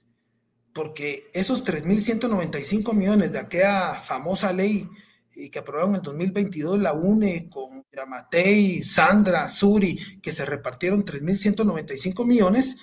[0.73, 4.87] porque esos 3.195 millones de aquella famosa ley
[5.35, 12.25] eh, que aprobaron en 2022 la UNE con Yamatei, Sandra, Suri, que se repartieron 3.195
[12.25, 12.77] millones,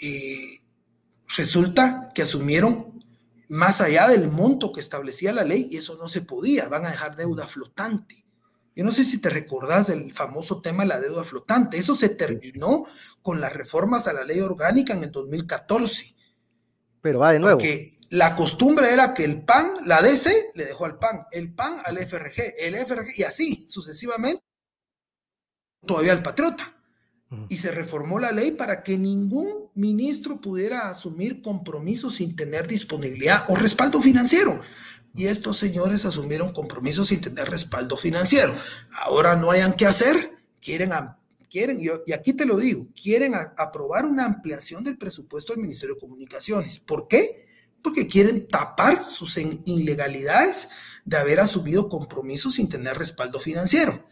[0.00, 0.60] y
[1.36, 3.02] resulta que asumieron
[3.48, 6.90] más allá del monto que establecía la ley y eso no se podía, van a
[6.90, 8.24] dejar deuda flotante.
[8.74, 12.08] Yo no sé si te recordás del famoso tema de la deuda flotante, eso se
[12.08, 12.86] terminó
[13.22, 16.14] con las reformas a la ley orgánica en el 2014.
[17.00, 17.58] Pero va de nuevo.
[17.58, 21.78] Porque la costumbre era que el PAN, la DC, le dejó al PAN, el PAN
[21.84, 24.40] al FRG, el FRG, y así sucesivamente,
[25.84, 26.76] todavía al Patriota.
[27.48, 33.46] Y se reformó la ley para que ningún ministro pudiera asumir compromisos sin tener disponibilidad
[33.48, 34.62] o respaldo financiero.
[35.16, 38.54] Y estos señores asumieron compromisos sin tener respaldo financiero.
[38.92, 40.92] Ahora no hayan qué hacer, quieren,
[41.50, 46.00] quieren y aquí te lo digo, quieren aprobar una ampliación del presupuesto del Ministerio de
[46.00, 46.78] Comunicaciones.
[46.78, 47.43] ¿Por qué?
[47.84, 50.70] Porque quieren tapar sus ilegalidades
[51.04, 54.02] de haber asumido compromisos sin tener respaldo financiero.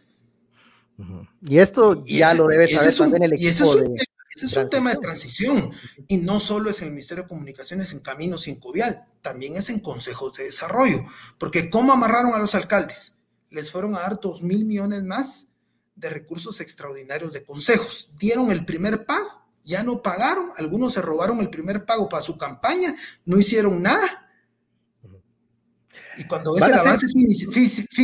[1.41, 3.49] Y esto ya lo debe saber también el equipo.
[3.49, 3.95] ese es, un,
[4.35, 5.71] ese es un tema de transición.
[6.07, 9.55] Y no solo es en el Ministerio de Comunicaciones en Caminos y en Covial, también
[9.55, 11.03] es en consejos de desarrollo.
[11.39, 13.15] Porque ¿cómo amarraron a los alcaldes?
[13.49, 15.47] Les fueron a dar dos mil millones más
[15.95, 18.11] de recursos extraordinarios de consejos.
[18.19, 22.37] Dieron el primer pago ya no pagaron, algunos se robaron el primer pago para su
[22.37, 22.93] campaña,
[23.25, 24.19] no hicieron nada.
[26.17, 27.51] Y cuando ves el avance físico.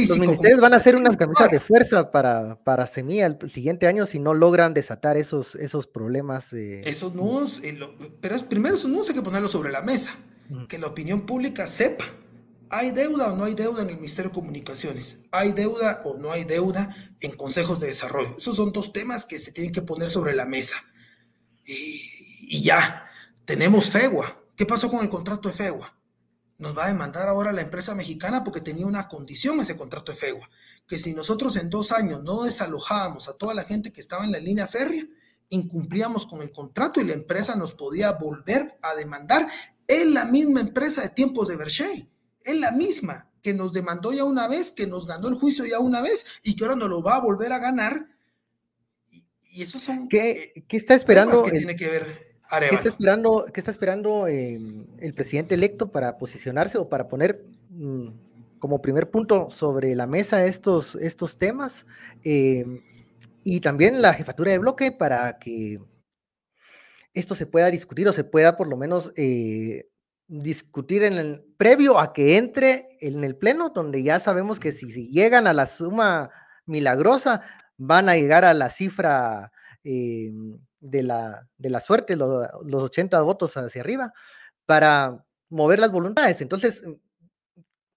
[0.09, 4.05] Los ministerios van a hacer unas camisas de fuerza para, para Semilla el siguiente año
[4.05, 6.51] si no logran desatar esos, esos problemas.
[6.53, 7.77] Esos nudos, eh,
[8.19, 10.15] pero es, primero esos nudos hay que ponerlos sobre la mesa,
[10.67, 12.05] que la opinión pública sepa.
[12.71, 15.21] ¿Hay deuda o no hay deuda en el Ministerio de Comunicaciones?
[15.31, 18.35] ¿Hay deuda o no hay deuda en consejos de desarrollo?
[18.37, 20.77] Esos son dos temas que se tienen que poner sobre la mesa
[21.71, 23.05] y, ya,
[23.45, 24.37] tenemos FEGUA.
[24.55, 25.95] ¿Qué pasó con el contrato de FEGUA?
[26.57, 30.17] Nos va a demandar ahora la empresa mexicana porque tenía una condición ese contrato de
[30.17, 30.49] FEGUA,
[30.87, 34.31] que si nosotros en dos años no desalojábamos a toda la gente que estaba en
[34.31, 35.05] la línea férrea,
[35.49, 39.47] incumplíamos con el contrato y la empresa nos podía volver a demandar.
[39.87, 42.09] Es la misma empresa de tiempos de Berché,
[42.43, 45.79] es la misma que nos demandó ya una vez, que nos ganó el juicio ya
[45.79, 48.07] una vez y que ahora nos lo va a volver a ganar
[49.49, 50.07] y eso son.
[50.07, 51.43] ¿Qué, eh, está esperando?
[51.43, 56.17] Que tiene que ver ¿Qué está esperando, qué está esperando em, el presidente electo para
[56.17, 58.07] posicionarse o para poner mm,
[58.57, 61.85] como primer punto sobre la mesa estos, estos temas?
[62.23, 62.81] Em,
[63.43, 65.79] y también la jefatura de bloque para que
[67.13, 69.87] esto se pueda discutir o se pueda por lo menos eh,
[70.27, 74.91] discutir en el previo a que entre en el pleno, donde ya sabemos que si,
[74.91, 76.31] si llegan a la suma
[76.65, 77.41] milagrosa,
[77.79, 79.51] van a llegar a la cifra
[79.83, 80.31] eh,
[80.79, 84.13] de, la, de, la, suerte, los, 80 votos hacia arriba,
[84.67, 86.41] para mover las voluntades.
[86.41, 86.83] Entonces,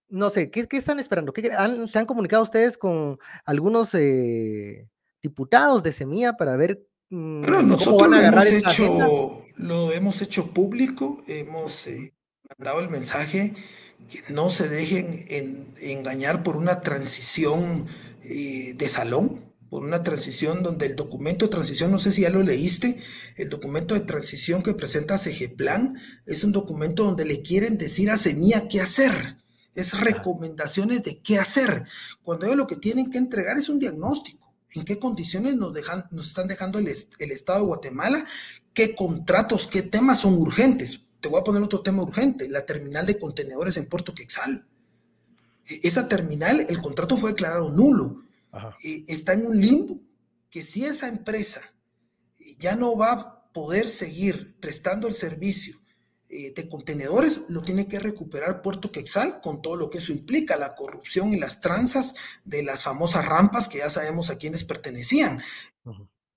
[0.08, 1.34] no sé, ¿qué, están esperando?
[1.34, 1.50] ¿Qué,
[1.86, 4.88] ¿Se han comunicado ustedes con algunos eh,
[5.22, 11.22] diputados de Semilla para ver Mm, bueno, nosotros lo hemos, hecho, lo hemos hecho público,
[11.26, 12.14] hemos eh,
[12.56, 13.52] mandado el mensaje
[14.08, 15.26] que no se dejen
[15.82, 17.86] engañar por una transición
[18.22, 22.28] eh, de salón, por una transición donde el documento de transición, no sé si ya
[22.28, 22.98] lo leíste,
[23.36, 25.18] el documento de transición que presenta
[25.56, 29.38] Plan es un documento donde le quieren decir a Semilla qué hacer,
[29.74, 31.86] es recomendaciones de qué hacer,
[32.22, 36.04] cuando ellos lo que tienen que entregar es un diagnóstico, en qué condiciones nos, dejan,
[36.10, 38.26] nos están dejando el, el Estado de Guatemala,
[38.74, 41.00] qué contratos, qué temas son urgentes.
[41.18, 44.66] Te voy a poner otro tema urgente, la terminal de contenedores en Puerto Quexal.
[45.66, 48.21] E, esa terminal, el contrato fue declarado nulo
[48.82, 50.00] está en un limbo,
[50.50, 51.62] que si esa empresa
[52.58, 55.76] ya no va a poder seguir prestando el servicio
[56.28, 60.56] eh, de contenedores, lo tiene que recuperar Puerto Quexal con todo lo que eso implica,
[60.56, 65.42] la corrupción y las tranzas de las famosas rampas que ya sabemos a quienes pertenecían.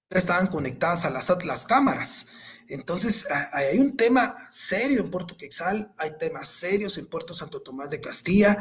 [0.09, 2.27] Estaban conectadas a las, las cámaras.
[2.67, 7.91] Entonces, hay un tema serio en Puerto Quexal, hay temas serios en Puerto Santo Tomás
[7.91, 8.57] de Castilla,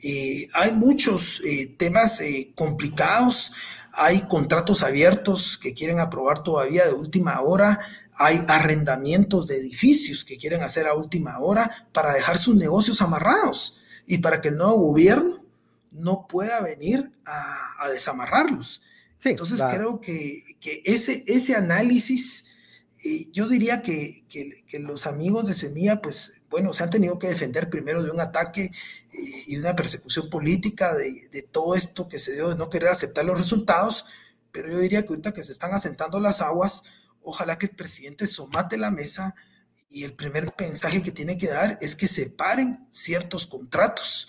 [0.00, 3.52] eh, hay muchos eh, temas eh, complicados,
[3.92, 7.80] hay contratos abiertos que quieren aprobar todavía de última hora,
[8.14, 13.78] hay arrendamientos de edificios que quieren hacer a última hora para dejar sus negocios amarrados
[14.06, 15.44] y para que el nuevo gobierno
[15.90, 18.82] no pueda venir a, desamarrarlos.
[19.24, 22.44] Entonces, creo que, que ese, ese análisis
[23.32, 24.24] yo diría que,
[24.80, 28.72] los amigos de Semilla, pues bueno, se han tenido que defender primero de un ataque
[29.12, 32.88] eh, y de una persecución política, de, todo esto que se dio de no querer
[32.88, 34.04] aceptar los resultados,
[34.50, 36.82] pero yo diría que ahorita que se están asentando las aguas,
[37.22, 39.34] ojalá que el presidente somate la mesa
[39.90, 44.28] y el primer mensaje que tiene que dar es que separen ciertos contratos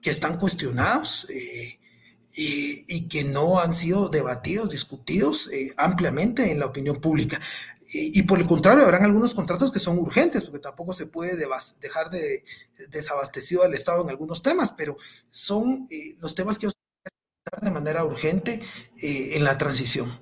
[0.00, 1.26] que están cuestionados.
[1.30, 1.78] Eh,
[2.36, 7.40] y, que no han sido debatidos, discutidos eh, ampliamente en la opinión pública.
[7.92, 12.10] Y, por el contrario, habrán algunos contratos que son urgentes, porque tampoco se puede dejar
[12.10, 12.42] de
[12.88, 14.96] desabastecido al Estado en algunos temas, pero
[15.30, 16.68] son eh, los temas que
[17.60, 18.62] de manera urgente
[19.00, 20.18] eh, en la transición.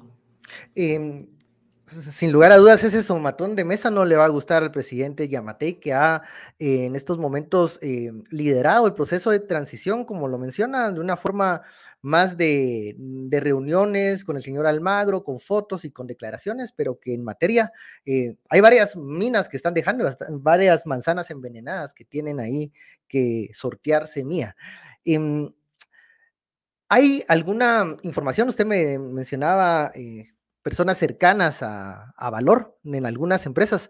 [0.75, 1.29] Em,
[1.87, 5.29] sin lugar a dudas, ese somatón de mesa no le va a gustar al presidente
[5.29, 6.23] Yamatei, que ha
[6.59, 7.79] en estos momentos
[8.31, 11.63] liderado el proceso de transición, como lo menciona, de una forma
[12.03, 12.97] más de,
[13.31, 17.73] reuniones con el señor Almagro, con fotos y con declaraciones, pero que en materia
[18.05, 22.73] eh, hay varias minas que están dejando, varias manzanas envenenadas que tienen ahí
[23.09, 24.57] que sortear semilla.
[25.05, 25.53] Em,
[26.89, 28.49] ¿Hay alguna información?
[28.49, 30.29] Usted me mencionaba eh,
[30.63, 33.89] personas cercanas a, a, Valor en algunas empresas.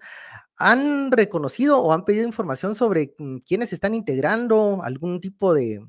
[0.56, 5.80] ¿Han reconocido o han pedido información sobre mm, quiénes están integrando algún tipo de,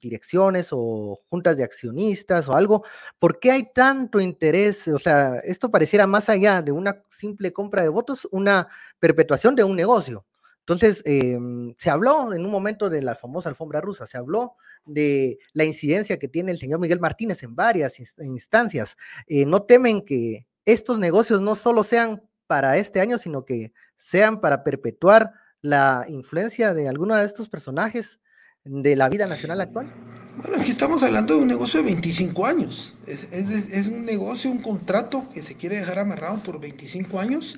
[0.00, 2.84] direcciones o juntas de accionistas o algo,
[3.18, 4.88] ¿por qué hay tanto interés?
[4.88, 9.64] O sea, esto pareciera más allá de una simple compra de votos, una perpetuación de
[9.64, 10.24] un negocio.
[10.60, 14.54] Entonces, em, se habló en un momento de la famosa alfombra rusa, se habló
[14.86, 18.96] de la incidencia que tiene el señor Miguel Martínez en varias instancias.
[19.26, 24.40] Eh, no temen que estos negocios no solo sean para este año, sino que sean
[24.40, 28.20] para perpetuar la influencia de alguno de estos personajes
[28.64, 29.92] de la vida nacional actual?
[30.38, 32.94] Bueno, aquí estamos hablando de un negocio de 25 años.
[33.06, 37.56] Es, un negocio, un contrato que se quiere dejar amarrado por 25 años,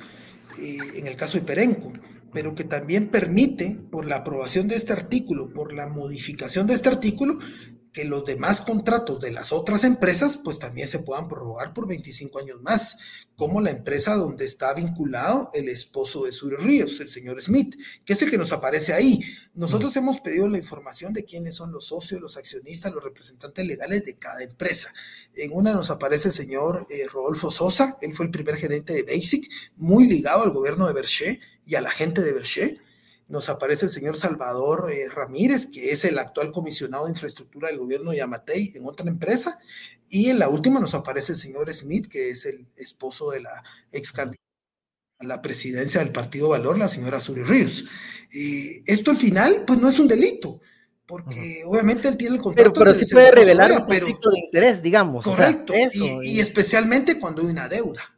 [0.59, 1.92] eh, en el caso de Perenco,
[2.33, 6.88] pero que también permite, por la aprobación de este artículo, por la modificación de este
[6.88, 7.38] artículo,
[7.97, 12.41] que los demás contratos de las otras empresas pues también se puedan prorrogar por 25
[12.41, 12.99] años más,
[13.37, 18.13] como la empresa donde está vinculado el esposo de Suri Ríos, el señor Smith, que
[18.13, 19.23] es el que nos aparece ahí.
[19.55, 24.05] Nosotros hemos pedido la información de quiénes son los socios, los accionistas, los representantes legales
[24.05, 24.92] de cada empresa.
[25.35, 29.05] En una nos aparece el señor eh, Rodolfo Sosa, él fue el primer gerente de
[29.05, 32.79] Basic, muy ligado al gobierno de Berché y a la gente de Berché
[33.29, 37.79] nos aparece el señor Salvador eh, Ramírez, que es el actual comisionado de infraestructura del
[37.79, 39.58] gobierno de Yamatei en otra empresa,
[40.08, 43.64] y en la última nos aparece el señor Smith, que es el esposo de la
[43.90, 44.42] ex candidata
[45.18, 47.87] a la presidencia del Partido Valor, la señora Suri Ríos.
[48.31, 50.60] esto al final, pues no es un delito,
[51.06, 52.72] porque obviamente él tiene el contrato.
[52.74, 55.24] Pero, pero sí puede revelar un conflicto de interés, digamos.
[55.24, 55.72] Correcto,
[56.22, 58.15] y especialmente cuando hay una deuda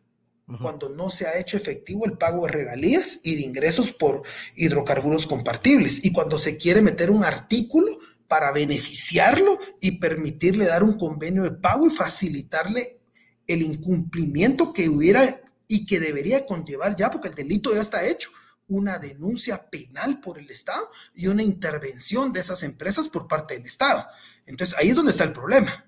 [0.57, 4.23] cuando no se ha hecho efectivo el pago de regalías y de ingresos por
[4.57, 7.87] hidrocarburos compartibles y cuando se quiere meter un artículo
[8.29, 13.01] para beneficiarlo y permitirle dar un convenio de pago y facilitarle
[13.47, 18.31] el incumplimiento que hubiera y que debería conllevar ya, porque el delito ya está hecho,
[18.69, 23.67] una denuncia penal por el Estado y una intervención de esas empresas por parte del
[23.67, 24.07] Estado.
[24.47, 25.88] Entonces ahí es donde está el problema.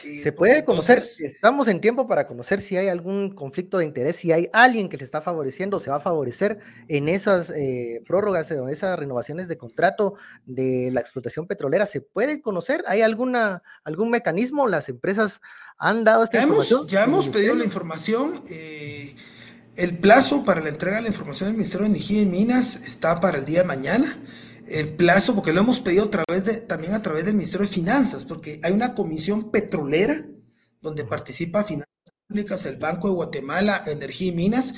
[0.00, 4.32] Se puede conocer, estamos en tiempo para conocer si hay algún conflicto de interés, si
[4.32, 8.68] hay alguien que se está favoreciendo, se va a favorecer en esas eh, prórrogas o
[8.68, 10.14] esas renovaciones de contrato
[10.46, 11.86] de la explotación petrolera.
[11.86, 12.82] ¿Se puede conocer?
[12.86, 14.66] ¿Hay alguna, algún mecanismo?
[14.66, 15.40] ¿Las empresas
[15.76, 16.80] han dado esta ya información?
[16.80, 18.42] Hemos, ya hemos pedido la información.
[18.48, 19.14] Eh,
[19.76, 23.20] el plazo para la entrega de la información del Ministerio de Energía y Minas está
[23.20, 24.16] para el día de mañana
[24.72, 27.72] el plazo, porque lo hemos pedido a través de, también a través del Ministerio de
[27.72, 30.26] Finanzas, porque hay una comisión petrolera
[30.80, 31.88] donde participa Finanzas
[32.26, 34.74] Públicas, el Banco de Guatemala, Energía y Minas,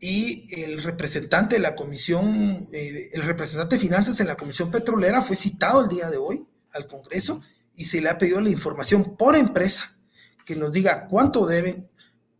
[0.00, 5.22] y el representante de la comisión, eh, el representante de finanzas en la comisión petrolera
[5.22, 7.40] fue citado el día de hoy al Congreso
[7.74, 9.96] y se le ha pedido la información por empresa,
[10.44, 11.88] que nos diga cuánto deben,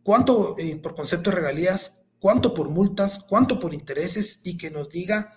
[0.03, 4.89] cuánto eh, por concepto de regalías, cuánto por multas, cuánto por intereses y que nos
[4.91, 5.36] diga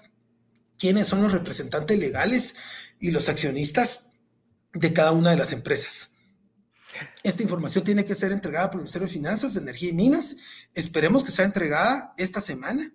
[0.80, 2.55] quiénes son los representantes legales
[2.99, 4.03] y los accionistas
[4.73, 6.11] de cada una de las empresas.
[7.21, 10.38] Esta información tiene que ser entregada por el Ministerio de Finanzas, Energía y Minas.
[10.73, 12.91] Esperemos que sea entregada esta semana.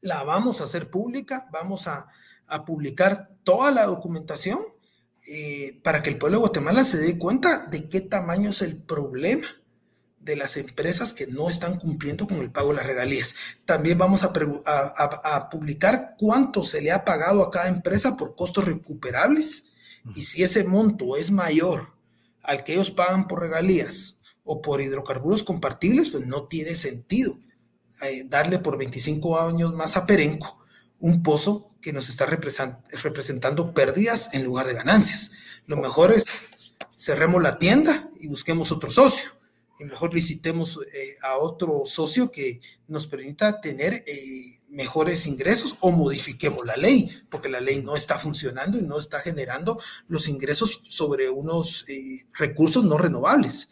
[0.00, 2.08] La vamos a hacer pública, vamos a,
[2.66, 4.58] publicar toda la documentación
[5.26, 8.76] eh, para que el pueblo de Guatemala se dé cuenta de qué tamaño es el
[8.76, 9.48] problema
[10.22, 13.34] de las empresas que no están cumpliendo con el pago de las regalías.
[13.64, 19.64] También vamos a, publicar cuánto se le ha pagado a cada empresa por costos recuperables
[20.14, 21.94] y si ese monto es mayor
[22.42, 27.38] al que ellos pagan por regalías o por hidrocarburos compartibles, pues no tiene sentido
[28.02, 30.58] eh, darle por 25 años más a Perenco
[30.98, 35.32] un pozo que nos está representando pérdidas en lugar de ganancias.
[35.66, 36.42] Lo mejor es
[36.96, 39.41] cerremos la tienda y busquemos otro socio
[39.80, 46.64] mejor licitemos eh, a otro socio que nos permita tener eh, mejores ingresos o modifiquemos
[46.64, 51.28] la ley, porque la ley no está funcionando y no está generando los ingresos sobre
[51.28, 53.68] unos eh, recursos no renovables.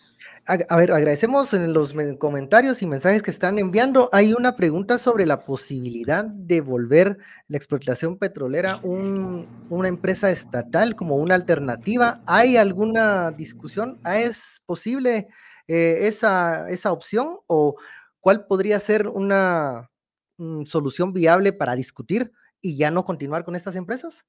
[0.46, 4.08] A, ver, agradecemos en los comentarios y mensajes que están enviando.
[4.10, 11.16] Hay una pregunta sobre la posibilidad de volver la explotación petrolera una empresa estatal como
[11.16, 12.20] una alternativa.
[12.26, 14.00] ¿Hay alguna discusión?
[14.04, 15.28] ¿Es posible?
[15.72, 17.76] Eh, esa, esa opción o
[18.18, 19.88] cuál podría ser una
[20.36, 24.24] mm, solución viable para discutir y ya no continuar con estas empresas?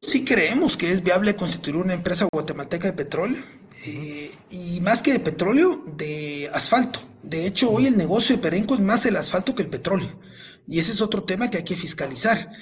[0.00, 3.42] Sí creemos que es viable constituir una empresa guatemalteca de petróleo
[3.84, 7.00] eh, y más que de petróleo, de asfalto.
[7.24, 10.20] De hecho, hoy el negocio de Perenco es más el asfalto que el petróleo
[10.68, 12.52] y ese es otro tema que hay que fiscalizar.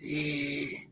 [0.00, 0.85] Eh,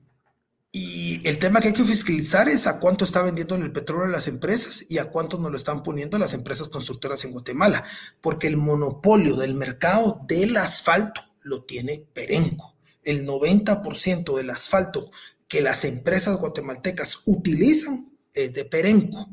[0.76, 4.26] y el tema que hay que fiscalizar es a cuánto está vendiendo el petróleo las
[4.26, 7.84] empresas y a cuánto nos lo están poniendo las empresas constructoras en Guatemala,
[8.20, 12.74] porque el monopolio del mercado del asfalto lo tiene Perenco.
[13.04, 15.12] El 90% del asfalto
[15.46, 19.28] que las empresas guatemaltecas utilizan es de Perenco.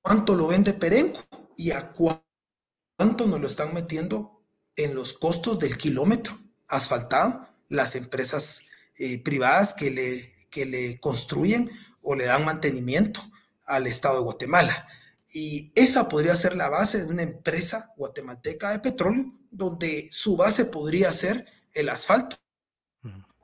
[0.00, 1.22] ¿Cuánto lo vende Perenco?
[1.56, 4.44] Y a cuánto nos lo están metiendo
[4.76, 8.62] en los costos del kilómetro asfaltado las empresas
[9.02, 11.70] eh, privadas que le, que le construyen
[12.02, 13.22] o le dan mantenimiento
[13.64, 14.86] al Estado de Guatemala.
[15.32, 20.66] Y esa podría ser la base de una empresa guatemalteca de petróleo, donde su base
[20.66, 22.36] podría ser el asfalto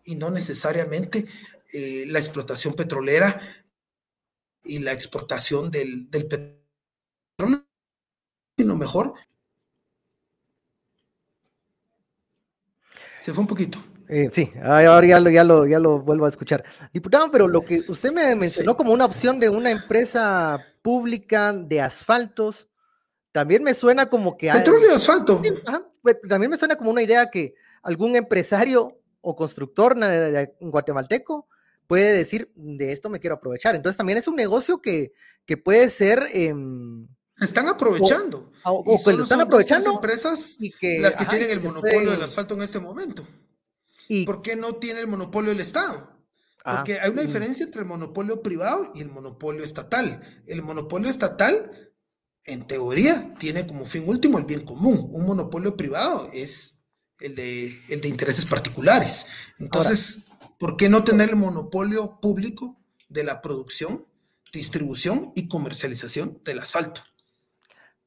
[0.04, 1.24] y no necesariamente
[1.72, 3.40] eh, la explotación petrolera
[4.62, 7.64] y la exportación del, del petróleo,
[8.58, 9.14] sino mejor.
[13.20, 13.82] Se fue un poquito.
[14.08, 16.64] Eh, sí, ahora ya lo, ya, lo, ya lo vuelvo a escuchar.
[16.92, 21.80] Diputado, pero lo que usted me mencionó como una opción de una empresa pública de
[21.80, 22.68] asfaltos,
[23.32, 24.50] también me suena como que...
[24.52, 25.42] Petróleo y asfalto.
[26.02, 29.96] Pues, también me suena como una idea que algún empresario o constructor
[30.60, 31.48] guatemalteco
[31.86, 33.74] puede decir, de esto me quiero aprovechar.
[33.74, 35.12] Entonces también es un negocio que,
[35.44, 36.28] que puede ser...
[36.32, 36.54] Eh,
[37.40, 38.50] están aprovechando.
[38.64, 39.90] O, o, que lo están aprovechando.
[39.90, 43.26] empresas y que, las que tienen el monopolio del asfalto en este momento.
[44.24, 46.16] ¿Por qué no tiene el monopolio el Estado?
[46.64, 47.26] Ah, Porque hay una mm.
[47.26, 50.42] diferencia entre el monopolio privado y el monopolio estatal.
[50.46, 51.92] El monopolio estatal,
[52.44, 55.08] en teoría, tiene como fin último el bien común.
[55.12, 56.80] Un monopolio privado es
[57.20, 59.26] el de, el de intereses particulares.
[59.58, 60.24] Entonces,
[60.58, 64.04] ¿por qué no tener el monopolio público de la producción,
[64.52, 67.02] distribución y comercialización del asfalto?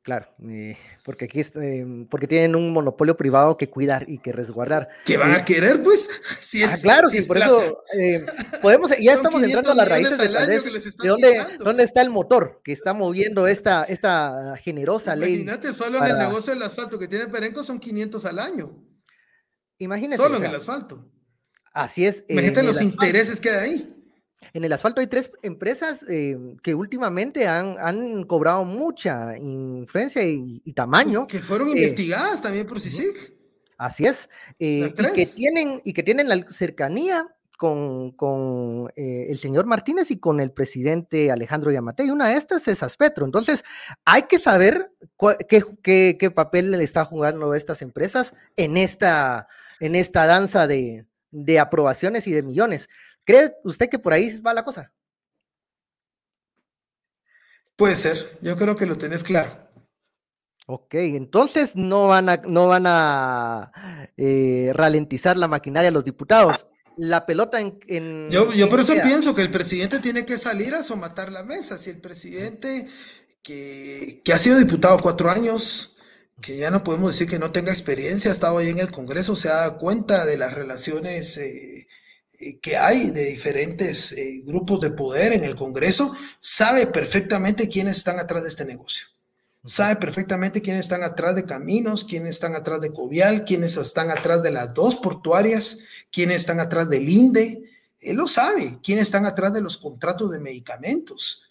[0.10, 4.90] Claro, eh, porque aquí eh, porque tienen un monopolio privado que cuidar y que resguardar.
[5.06, 6.10] ¿Qué van a querer, pues?
[6.40, 8.26] Si es, ah, claro, sí, por eso eh,
[8.60, 12.72] podemos, ya estamos entrando a las raíces de, de dónde, dónde, está el motor que
[12.72, 15.34] está moviendo esta, esta generosa ley.
[15.34, 18.84] Imagínate, solo en el negocio del asfalto que tiene Perenco son 500 al año.
[19.78, 20.18] Imagínate.
[20.18, 21.08] Solo en el asfalto.
[21.72, 22.24] Así es.
[22.30, 23.99] Imagínate los intereses que hay ahí.
[24.54, 30.74] En el asfalto hay tres empresas eh, que últimamente han, han, cobrado mucha influencia y,
[30.74, 31.28] tamaño.
[31.28, 33.34] Que fueron investigadas también por CICIG.
[33.78, 34.30] Así es.
[34.58, 37.28] y, que tienen, y que tienen la cercanía
[37.60, 42.06] con, con eh, el señor Martínez y con el presidente Alejandro Yamate.
[42.06, 43.26] Y una de estas es Aspetro.
[43.26, 43.66] Entonces,
[44.06, 44.94] hay que saber
[45.50, 49.50] qué, qué, qué, papel le está jugando estas empresas en esta,
[49.82, 52.88] en esta danza de, de aprobaciones y de millones.
[53.30, 54.92] ¿Cree usted que por ahí va la cosa?
[57.76, 59.70] Puede ser, yo creo que lo tenés claro.
[60.66, 63.72] Ok, entonces no van a, no van a
[64.18, 66.66] eh, ralentizar la maquinaria los diputados
[66.98, 68.30] la pelota en...
[68.32, 71.78] yo, por eso pienso que el presidente tiene que salir a somatar la mesa.
[71.78, 72.88] Si el presidente
[73.44, 75.96] que, ha sido diputado cuatro años,
[76.42, 79.36] que ya no podemos decir que no tenga experiencia, ha estado ahí en el Congreso,
[79.36, 81.88] se da cuenta de las relaciones eh,
[82.62, 88.20] que hay de diferentes eh, grupos de poder en el Congreso, sabe perfectamente quiénes están
[88.20, 89.06] atrás de este negocio
[89.66, 94.42] sabe perfectamente quiénes están atrás de Caminos, quiénes están atrás de Covial, quiénes están atrás
[94.42, 95.80] de las dos portuarias,
[96.12, 97.64] quiénes están atrás del INDE.
[98.00, 101.44] Él lo sabe, quiénes están atrás de los contratos de medicamentos.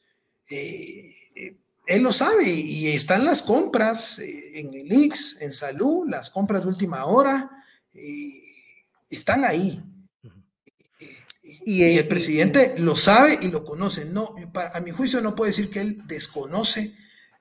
[0.49, 6.09] Eh, eh, él lo sabe y están las compras eh, en el IX, en salud,
[6.09, 7.51] las compras de última hora,
[9.11, 9.83] están ahí.
[11.65, 14.05] Y, el presidente lo sabe y lo conoce.
[14.05, 14.35] No,
[14.73, 16.95] a mi juicio no puede decir que él desconoce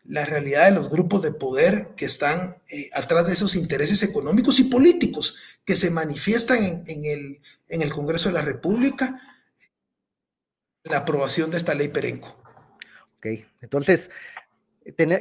[0.05, 4.59] la realidad de los grupos de poder que están eh, atrás de esos intereses económicos
[4.59, 9.21] y políticos que se manifiestan en, el, en el Congreso de la República,
[10.83, 12.41] la aprobación de esta ley Perenco.
[13.17, 13.27] Ok,
[13.61, 14.09] entonces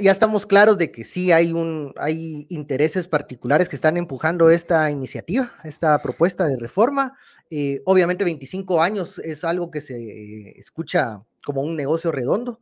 [0.01, 4.90] ya estamos claros de que sí hay, un, hay intereses particulares que están empujando esta
[4.90, 7.18] iniciativa, esta propuesta de reforma.
[7.51, 12.61] Eh, obviamente 25 años es algo que se escucha como un negocio redondo,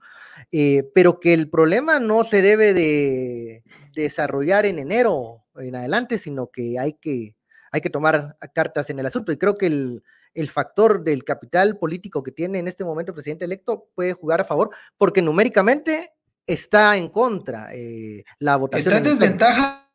[0.53, 3.63] eh, pero que el problema no se debe de
[3.95, 7.35] desarrollar en enero en adelante, sino que hay que,
[7.73, 9.33] hay que tomar cartas en el asunto.
[9.33, 10.03] Y creo que el,
[10.35, 14.41] el factor del capital político que tiene en este momento el presidente electo puede jugar
[14.41, 16.13] a favor, porque numéricamente
[16.47, 18.95] está en contra eh, la votación.
[18.95, 19.91] Está en desventaja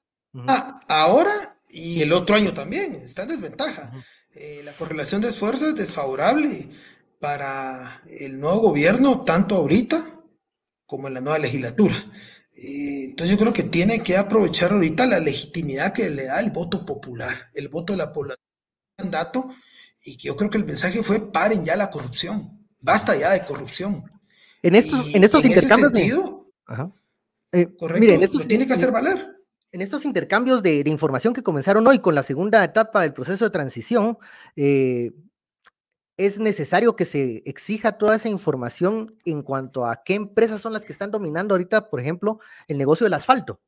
[0.88, 3.92] ahora y el otro año también, está en desventaja.
[4.36, 6.70] Eh, la correlación de esfuerzos es desfavorable
[7.20, 10.04] para el nuevo gobierno, tanto ahorita
[10.86, 11.96] como en la nueva legislatura.
[12.52, 16.86] Entonces yo creo que tiene que aprovechar ahorita la legitimidad que le da el voto
[16.86, 18.46] popular, el voto de la población,
[18.98, 19.50] mandato,
[20.04, 23.46] y que yo creo que el mensaje fue paren ya la corrupción, basta ya de
[23.46, 24.04] corrupción.
[24.62, 25.94] En estos, en estos intercambios
[27.52, 29.39] eh, correcto, tiene que hacer valer.
[29.72, 33.51] En estos intercambios de, información que comenzaron hoy con la segunda etapa del proceso de
[33.51, 34.17] transición,
[34.55, 35.11] eh,
[36.17, 40.86] es necesario que se exija toda esa información en cuanto a qué empresas son las
[40.86, 43.61] que están dominando ahorita, por ejemplo, el negocio del asfalto.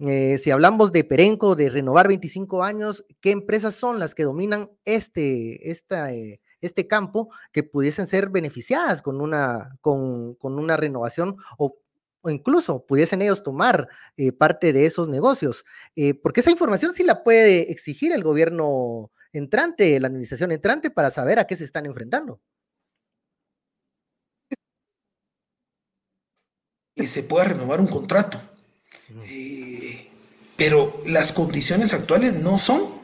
[0.00, 4.70] Eh, si hablamos de Perenco, de renovar 25 años, ¿qué empresas son las que dominan
[4.84, 11.76] este, eh, este campo que pudiesen ser beneficiadas con una, con, una renovación o,
[12.30, 15.64] incluso pudiesen ellos tomar eh, parte de esos negocios?
[16.22, 21.38] porque esa información sí la puede exigir el gobierno entrante, la administración entrante, para saber
[21.38, 22.40] a qué se están enfrentando.
[26.94, 28.40] Que se pueda renovar un contrato.
[29.30, 30.08] Eh,
[30.56, 33.00] pero las condiciones actuales no son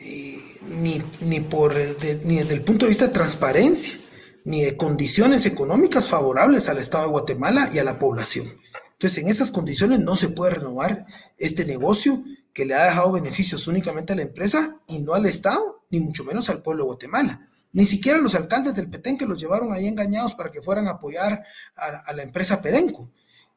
[0.00, 0.38] eh,
[0.68, 3.98] ni, ni, por, ni desde el punto de vista de transparencia,
[4.46, 8.46] ni de condiciones económicas favorables al Estado de Guatemala y a la población.
[8.92, 11.04] Entonces, en esas condiciones no se puede renovar
[11.36, 12.22] este negocio
[12.52, 16.22] que le ha dejado beneficios únicamente a la empresa y no al Estado, ni mucho
[16.22, 17.48] menos al pueblo de Guatemala.
[17.72, 20.92] Ni siquiera los alcaldes del Petén que los llevaron ahí engañados para que fueran a
[20.92, 21.42] apoyar
[21.74, 23.10] a, la empresa Perenco.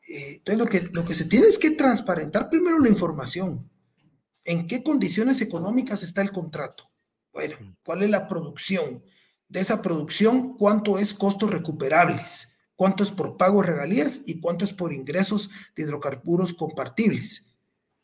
[0.08, 3.70] Eh, entonces, lo que, lo que se tiene es que transparentar primero la información.
[4.44, 6.90] ¿En qué condiciones económicas está el contrato?
[7.32, 9.04] Bueno, ¿cuál es la producción?
[9.50, 12.58] De esa producción, ¿cuánto es costos recuperables?
[12.76, 14.22] ¿Cuánto es por pago de regalías?
[14.26, 17.50] ¿Y cuánto es por ingresos de hidrocarburos compartibles?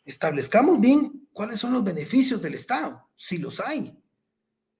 [0.06, 4.00] establezcamos bien cuáles son los beneficios del Estado, si los hay,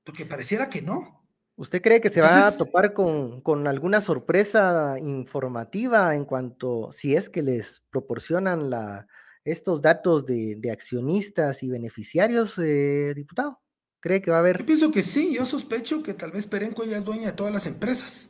[0.04, 1.24] porque pareciera que no.
[1.58, 7.30] ¿Usted cree que se va a topar con, alguna sorpresa informativa en cuanto, si es
[7.30, 9.08] que les proporcionan la,
[9.44, 13.62] estos datos de, accionistas y beneficiarios, eh, diputado?
[14.06, 14.60] ¿Cree que va a haber?
[14.60, 17.52] Yo pienso que sí, yo sospecho que tal vez Perenco ya es dueña de todas
[17.52, 18.30] las empresas,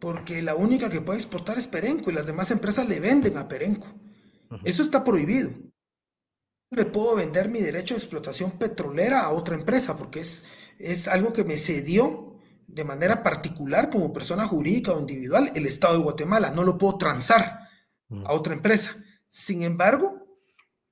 [0.00, 3.46] porque la única que puede exportar es Perenco y las demás empresas le venden a
[3.46, 3.86] Perenco.
[4.64, 5.52] Eso está prohibido
[6.72, 10.44] le puedo vender mi derecho de explotación petrolera a otra empresa porque es,
[10.78, 12.38] es algo que me cedió
[12.68, 16.50] de manera particular como persona jurídica o individual el Estado de Guatemala.
[16.50, 17.68] No lo puedo transar
[18.24, 18.96] a otra empresa.
[19.28, 20.38] Sin embargo,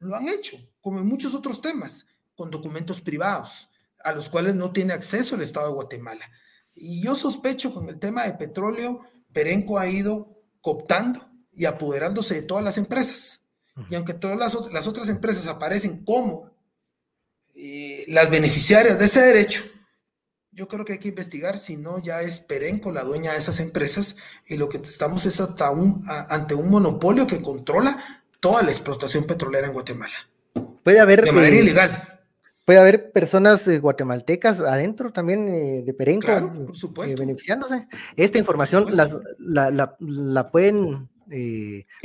[0.01, 3.69] lo han hecho, como en muchos otros temas, con documentos privados,
[4.09, 6.31] a los cuales no tiene acceso el Estado de Guatemala.
[6.75, 9.03] Y yo sospecho con el tema de petróleo,
[9.33, 11.21] Perenco ha ido cooptando
[11.53, 13.47] y apoderándose de todas las empresas.
[13.89, 16.51] Y aunque todas las, las otras empresas aparecen como
[17.55, 19.63] eh, las beneficiarias de ese derecho,
[20.51, 23.61] yo creo que hay que investigar si no ya es Perenco la dueña de esas
[23.61, 27.97] empresas y lo que estamos es hasta un, ante un monopolio que controla
[28.41, 30.15] toda la explotación petrolera en Guatemala.
[30.83, 31.23] Puede haber...
[31.25, 32.18] De manera eh, ilegal.
[32.69, 36.27] Puede haber personas eh, guatemaltecas adentro también de Perenco
[36.67, 37.19] por supuesto.
[37.19, 37.89] beneficiándose.
[38.15, 38.85] Esta información
[39.39, 41.09] la, pueden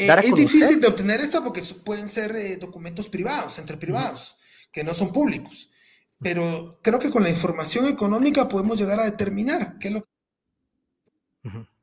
[0.07, 4.37] dar a Es difícil de obtener esta porque pueden ser documentos privados, entre privados,
[4.71, 5.69] que no son públicos
[6.23, 10.07] pero creo que con la información económica podemos llegar a determinar qué es lo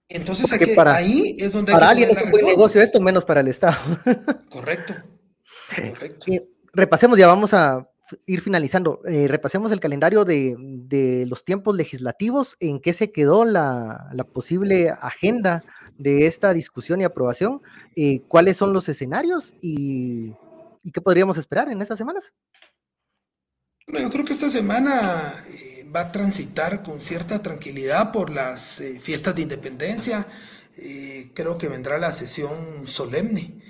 [0.09, 1.73] Entonces aquí, ahí es donde...
[1.73, 3.77] Para alguien es un buen negocio esto, menos para el Estado.
[4.49, 4.95] Correcto.
[5.69, 6.27] Correcto.
[6.73, 7.87] repasemos, ya vamos a
[8.27, 9.01] ir finalizando.
[9.07, 15.65] Eh, repasemos el calendario de, los tiempos legislativos, en qué se quedó la, posible agenda
[15.99, 17.63] de esta discusión y aprobación,
[17.97, 20.33] eh, cuáles son los escenarios y,
[20.83, 22.33] y qué podríamos esperar en estas semanas.
[23.87, 28.83] Bueno, yo creo que esta semana eh, va a transitar con cierta tranquilidad por las
[29.01, 30.27] fiestas de independencia.
[31.35, 33.61] Creo que vendrá la sesión solemne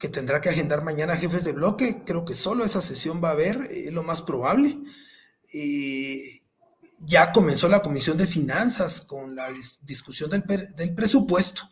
[0.00, 2.02] que tendrá que agendar mañana jefes de bloque.
[2.04, 4.78] Creo que solo esa sesión va a haber, es lo más probable.
[6.98, 9.48] ya comenzó la Comisión de Finanzas con la
[9.82, 10.42] discusión del,
[10.74, 11.70] del presupuesto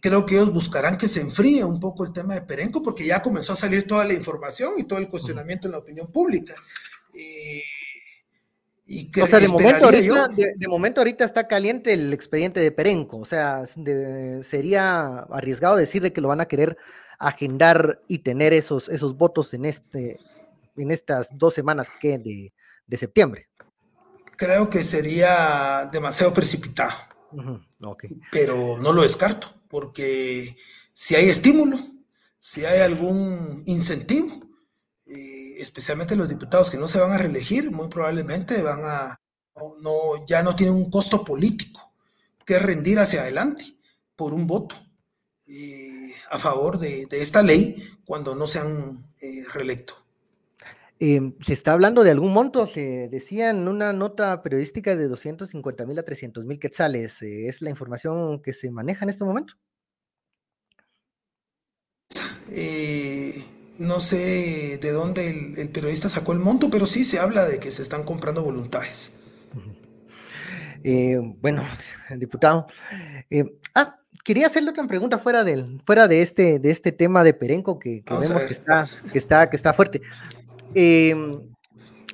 [0.00, 3.22] creo que ellos buscarán que se enfríe un poco el tema de Perenco porque ya
[3.22, 6.54] comenzó a salir toda la información y todo el cuestionamiento en la opinión pública.
[8.86, 12.72] y que o sea, de momento, ahorita, de, momento, ahorita, está caliente el expediente de
[12.72, 13.64] Perenco, o sea,
[14.42, 16.76] sería arriesgado decirle que lo van a querer
[17.20, 20.18] agendar y tener esos, esos votos en, este,
[20.76, 22.52] en estas dos semanas que de,
[22.86, 23.48] de septiembre.
[24.36, 26.92] Creo que sería demasiado precipitado.
[28.32, 30.56] Pero no lo descarto porque
[30.92, 31.78] si hay estímulo,
[32.38, 34.40] si hay algún incentivo,
[35.06, 39.20] eh, especialmente los diputados que no se van a reelegir, muy probablemente van a,
[39.82, 41.92] no, ya no tienen un costo político
[42.44, 43.64] que rendir hacia adelante
[44.16, 44.74] por un voto
[45.46, 45.79] eh,
[46.30, 49.94] a favor de, esta ley cuando no sean eh, reelecto.
[51.02, 55.86] Em, se está hablando de algún monto, se decía en una nota periodística de 250
[55.86, 57.22] mil a 300 mil quetzales.
[57.22, 59.54] Eh, ¿Es la información que se maneja en este momento?
[62.52, 63.44] Eh,
[63.78, 67.70] no sé de dónde el, periodista sacó el monto, pero sí se habla de que
[67.70, 69.14] se están comprando voluntades.
[70.84, 71.64] Eh, bueno,
[72.18, 72.66] diputado.
[74.24, 78.02] Quería hacerle otra pregunta fuera, del, fuera de, este, de este tema de Perenco que,
[78.02, 80.02] que vemos que está, que, está, que está fuerte.
[80.74, 81.14] Eh,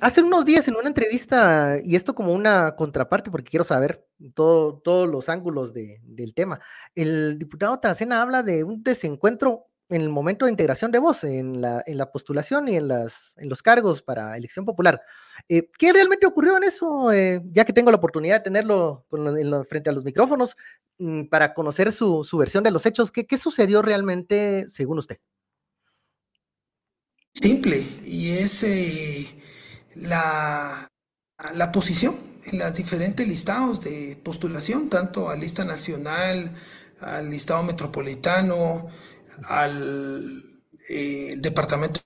[0.01, 5.09] hace unos días en una entrevista, y esto como una contraparte, porque quiero saber todos
[5.09, 6.59] los ángulos del tema,
[6.95, 11.61] el diputado Tracena habla de un desencuentro en el momento de integración de voz, en
[11.61, 15.01] la, en la postulación y en, las, en los cargos para elección popular.
[15.47, 17.11] Eh, ¿Qué realmente ocurrió en eso?
[17.11, 19.05] Eh, ya que tengo la oportunidad de tenerlo
[19.69, 20.55] frente a los micrófonos
[20.97, 25.19] mm, para conocer su, su, versión de los hechos, ¿qué, ¿qué sucedió realmente según usted?
[27.41, 29.27] simple y es eh,
[29.95, 30.89] la,
[31.53, 32.15] la, posición
[32.51, 36.51] en los diferentes listados de postulación, tanto a lista nacional,
[37.01, 38.87] al listado metropolitano,
[39.45, 42.01] al eh, departamento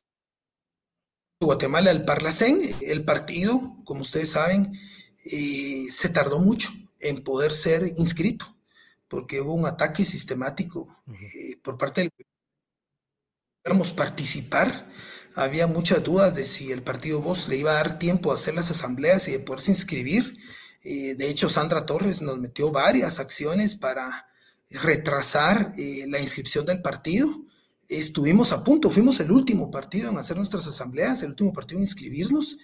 [1.40, 2.60] de Guatemala, al Parlacén.
[2.82, 4.80] El partido, como ustedes saben,
[5.26, 6.70] eh, se tardó mucho
[7.00, 8.58] en poder ser inscrito,
[9.08, 11.04] porque hubo un ataque sistemático
[11.64, 12.12] por parte del
[13.96, 14.88] participar
[15.36, 18.54] había muchas dudas de si el partido Voz le iba a dar tiempo a hacer
[18.54, 20.38] las asambleas y de poderse inscribir.
[20.84, 24.28] Eh, de hecho, Sandra Torres nos metió varias acciones para
[24.80, 27.28] retrasar eh, la inscripción del partido.
[27.90, 31.84] Estuvimos a punto, fuimos el último partido en hacer nuestras asambleas, el último partido en
[31.84, 32.58] inscribirnos,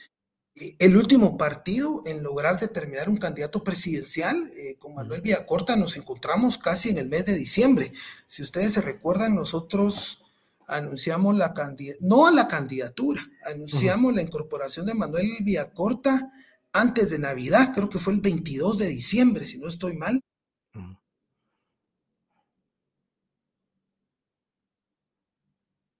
[0.55, 4.51] eh, el último partido en lograr determinar un candidato presidencial.
[4.79, 7.91] con Manuel Villacorta nos encontramos casi en el mes de diciembre.
[8.25, 10.21] Si ustedes se recuerdan, nosotros
[10.67, 16.31] anunciamos la candidatura, no a la candidatura, anunciamos la incorporación de Manuel Villacorta
[16.73, 20.21] antes de Navidad, creo que fue el 22 de diciembre, si no estoy mal.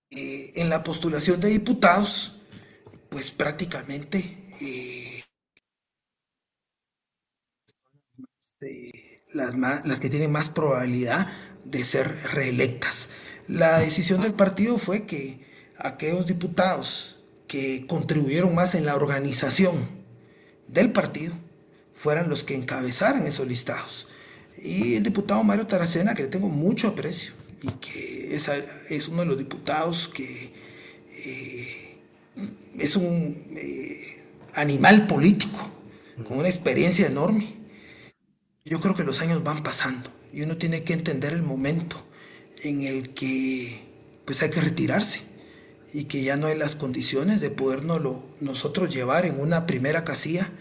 [0.10, 2.40] Eh, en la postulación de diputados,
[3.10, 5.24] pues prácticamente eh,
[9.34, 9.54] las,
[9.86, 11.28] las que tienen más probabilidad
[11.66, 13.10] de ser reelectas.
[13.48, 15.46] La decisión del partido fue que
[15.78, 19.76] aquellos diputados que contribuyeron más en la organización
[20.68, 21.34] del partido
[21.94, 24.08] fueran los que encabezaran esos listados.
[24.58, 28.50] Y el diputado Mario Taracena, que le tengo mucho aprecio y que es,
[28.90, 30.54] es uno de los diputados que
[31.10, 31.98] eh,
[32.78, 35.72] es un eh, animal político
[36.28, 37.56] con una experiencia enorme.
[38.66, 42.04] Yo creo que los años van pasando y uno tiene que entender el momento
[42.64, 43.86] en el que
[44.26, 45.22] pues hay que retirarse
[45.94, 48.02] y que ya no hay las condiciones de podernos
[48.42, 50.52] nosotros llevar en una primera casilla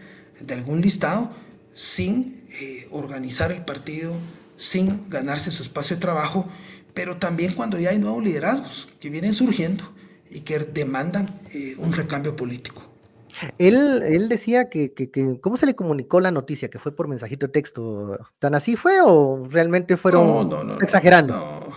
[0.40, 1.30] de algún listado
[1.74, 4.14] sin eh, organizar el partido,
[4.56, 6.48] sin ganarse su espacio de trabajo,
[6.96, 9.84] pero también cuando ya hay nuevos liderazgos que vienen surgiendo
[10.30, 12.82] y que demandan eh, un recambio político.
[13.58, 16.70] Él, él decía que, que, que, ¿cómo se le comunicó la noticia?
[16.70, 18.18] ¿Que fue por mensajito de texto?
[18.38, 21.70] ¿Tan así fue o realmente fueron no, no, no, exagerando?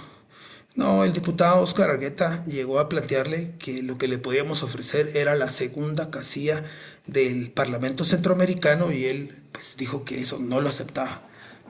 [0.75, 5.35] No, el diputado Oscar Argueta llegó a plantearle que lo que le podíamos ofrecer era
[5.35, 6.63] la segunda casilla
[7.07, 11.23] del Parlamento Centroamericano y él pues, dijo que eso no lo aceptaba,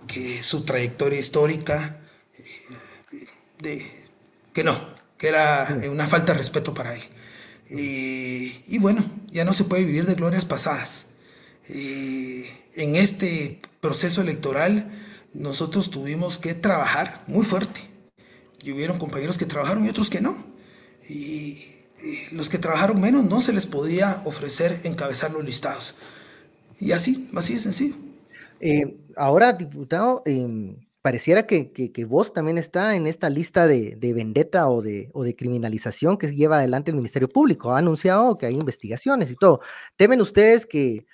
[0.05, 1.99] que su trayectoria histórica,
[3.61, 3.85] de,
[4.53, 4.77] que no,
[5.17, 7.01] que era una falta de respeto para él.
[7.69, 11.07] Eh, y bueno, ya no se puede vivir de glorias pasadas.
[11.69, 14.91] Eh, en este proceso electoral
[15.33, 17.81] nosotros tuvimos que trabajar muy fuerte
[18.63, 20.35] y hubieron compañeros que trabajaron y otros que no.
[21.07, 21.75] Y,
[22.31, 25.95] los que trabajaron menos no se les podía ofrecer encabezar los listados.
[26.79, 27.95] Y así, así de sencillo.
[28.61, 30.77] Eh, ahora, diputado, em,
[31.09, 36.27] pareciera que, vos también está en esta lista de, de vendetta o de, criminalización que
[36.27, 37.71] lleva adelante el Ministerio Público.
[37.71, 39.59] Ha anunciado que hay investigaciones y todo.
[39.95, 41.07] ¿Temen ustedes que,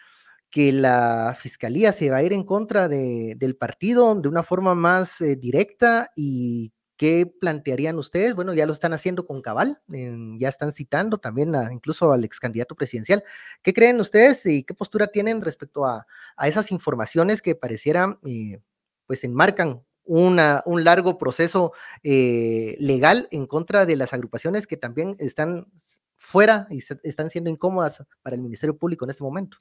[0.54, 5.22] la fiscalía se va a ir en contra de, del partido de una forma más
[5.22, 8.36] eh, directa y ¿Qué plantearían ustedes?
[8.36, 12.74] Bueno, ya lo están haciendo con Cabal, ya están citando también incluso al ex candidato
[12.74, 13.22] presidencial.
[13.62, 16.08] ¿Qué creen ustedes y qué postura tienen respecto a,
[16.46, 18.60] esas informaciones que parecieran, eh,
[19.08, 25.16] pues enmarcan una, un largo proceso eh, legal en contra de las agrupaciones que también
[25.20, 25.68] están
[26.16, 29.58] fuera y están siendo incómodas para el Ministerio Público en este momento?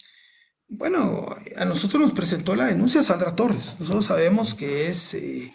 [0.66, 1.26] Bueno,
[1.56, 3.76] a nosotros nos presentó la denuncia Sandra Torres.
[3.78, 5.14] Nosotros sabemos que es...
[5.14, 5.52] Eh,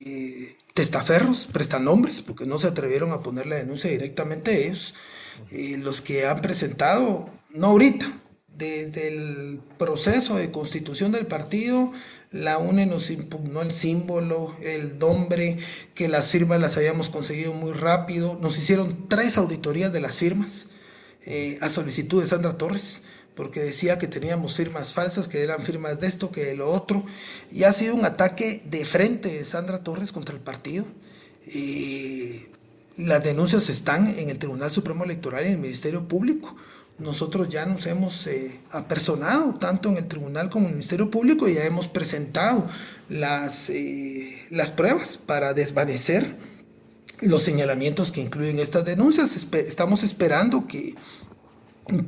[0.00, 4.94] eh, testaferros, prestanombres, porque no se atrevieron a poner la denuncia directamente ellos,
[5.50, 8.12] eh, los que han presentado, no ahorita,
[8.58, 11.92] desde el proceso de constitución del partido,
[12.30, 15.58] la UNE nos impugnó el símbolo, el nombre,
[15.94, 20.66] que las firmas las habíamos conseguido muy rápido, nos hicieron tres auditorías de las firmas
[21.24, 23.02] eh, a solicitud de Sandra Torres
[23.38, 27.04] porque decía que teníamos firmas falsas, que eran firmas de esto, que de lo otro,
[27.52, 30.84] y ha sido un ataque de frente de Sandra Torres contra el partido.
[32.96, 36.56] las denuncias están en el Tribunal Supremo Electoral y en el Ministerio Público.
[36.98, 41.48] Nosotros ya nos hemos eh, apersonado tanto en el tribunal como en el Ministerio Público
[41.48, 42.68] y ya hemos presentado
[43.08, 46.36] las, eh, las pruebas para desvanecer
[47.20, 49.36] los señalamientos que incluyen estas denuncias.
[49.52, 50.96] Estamos esperando que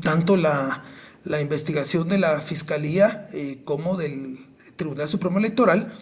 [0.03, 0.85] tanto la,
[1.23, 4.39] la investigación de la Fiscalía eh, como del
[4.77, 5.93] Tribunal Supremo Electoral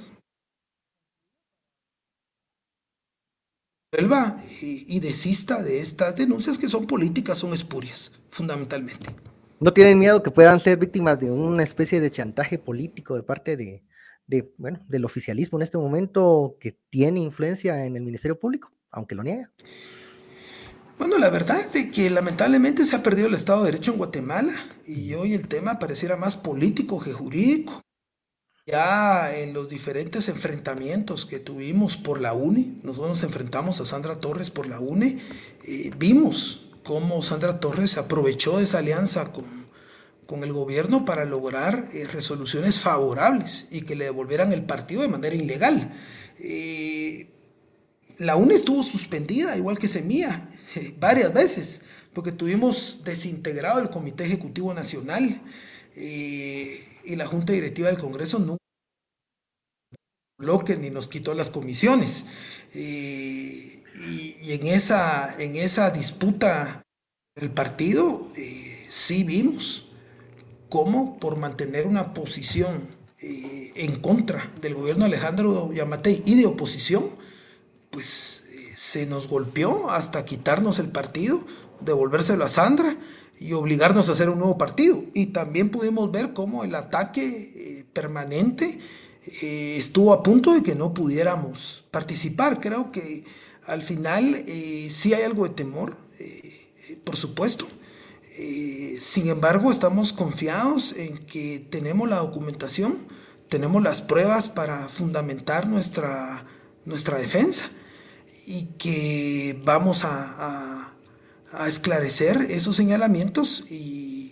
[3.93, 9.07] vuelva y, y, desista de estas denuncias que son políticas, son espurias, fundamentalmente.
[9.61, 13.57] ¿No tienen miedo que puedan ser víctimas de una especie de chantaje político de parte
[13.57, 13.83] de,
[14.27, 19.17] de bueno, del oficialismo en este momento que tiene influencia en el Ministerio Público, aunque
[19.17, 19.51] lo niega?
[20.99, 23.99] Bueno, la verdad es de que lamentablemente se ha perdido el Estado de Derecho en
[23.99, 24.53] Guatemala
[24.85, 27.81] y hoy el tema pareciera más político que jurídico.
[28.67, 34.19] Ya en los diferentes enfrentamientos que tuvimos por la UNE, nosotros nos enfrentamos a Sandra
[34.19, 35.19] Torres por la UNE,
[35.65, 39.45] eh, vimos cómo Sandra Torres aprovechó esa alianza con,
[40.25, 45.09] con el gobierno para lograr eh, resoluciones favorables y que le devolvieran el partido de
[45.09, 45.93] manera ilegal.
[46.39, 47.29] Eh,
[48.17, 50.49] la UNE estuvo suspendida, igual que Semilla,
[50.99, 51.83] varias veces,
[52.15, 55.43] porque tuvimos desintegrado el Comité Ejecutivo Nacional
[55.95, 58.57] eh, y la Junta Directiva del Congreso no
[60.39, 62.25] bloque ni nos quitó las comisiones.
[64.07, 66.83] Y, en, esa, en esa disputa
[67.35, 69.87] del partido eh, sí vimos
[70.69, 77.05] cómo por mantener una posición en contra del gobierno de Alejandro Yamatei y de oposición,
[77.91, 81.41] pues eh, se nos golpeó hasta quitarnos el partido,
[81.81, 82.97] devolvérselo a Sandra
[83.39, 85.03] y obligarnos a hacer un nuevo partido.
[85.15, 88.79] Y también pudimos ver cómo el ataque eh, permanente,
[89.43, 92.61] eh, estuvo a punto de que no pudiéramos participar.
[92.61, 93.25] Creo que
[93.69, 95.97] al final eh, sí hay algo de temor,
[97.05, 97.67] por supuesto.
[98.99, 102.97] sin embargo, estamos confiados en que tenemos la documentación,
[103.49, 106.45] tenemos las pruebas para fundamentar nuestra,
[106.85, 107.71] nuestra defensa
[108.47, 110.95] y que vamos a,
[111.67, 114.25] esclarecer esos señalamientos y,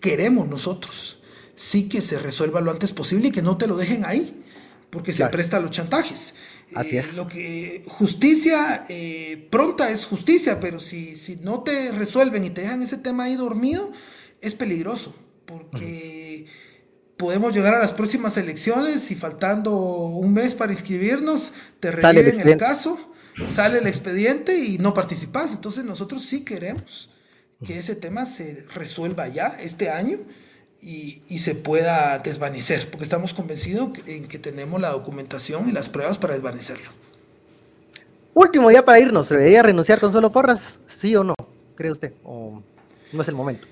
[0.00, 1.18] queremos nosotros
[1.56, 4.44] sí que se resuelva lo antes posible y que no te lo dejen ahí,
[4.90, 6.34] porque se presta a los chantajes.
[6.74, 7.14] Así eh, es.
[7.14, 12.62] lo que justicia eh, pronta es justicia, pero si, si no te resuelven y te
[12.62, 13.90] dejan ese tema ahí dormido,
[14.40, 15.14] es peligroso,
[15.46, 16.46] porque
[17.16, 22.56] podemos llegar a las próximas elecciones y faltando un mes para inscribirnos, te reviven el,
[22.56, 22.98] caso,
[23.48, 25.52] sale el expediente y no participas.
[25.52, 27.10] Entonces nosotros sí queremos
[27.66, 30.18] que ese tema se resuelva ya este año
[30.80, 36.18] y, se pueda desvanecer, porque estamos convencidos en que tenemos la documentación y las pruebas
[36.18, 36.90] para desvanecerlo.
[38.34, 40.78] Último ya para irnos, ¿se debería renunciar con solo porras?
[40.86, 41.34] ¿Sí o no?
[41.74, 42.12] ¿Cree usted?
[42.24, 42.62] ¿O
[43.12, 43.66] no es el momento?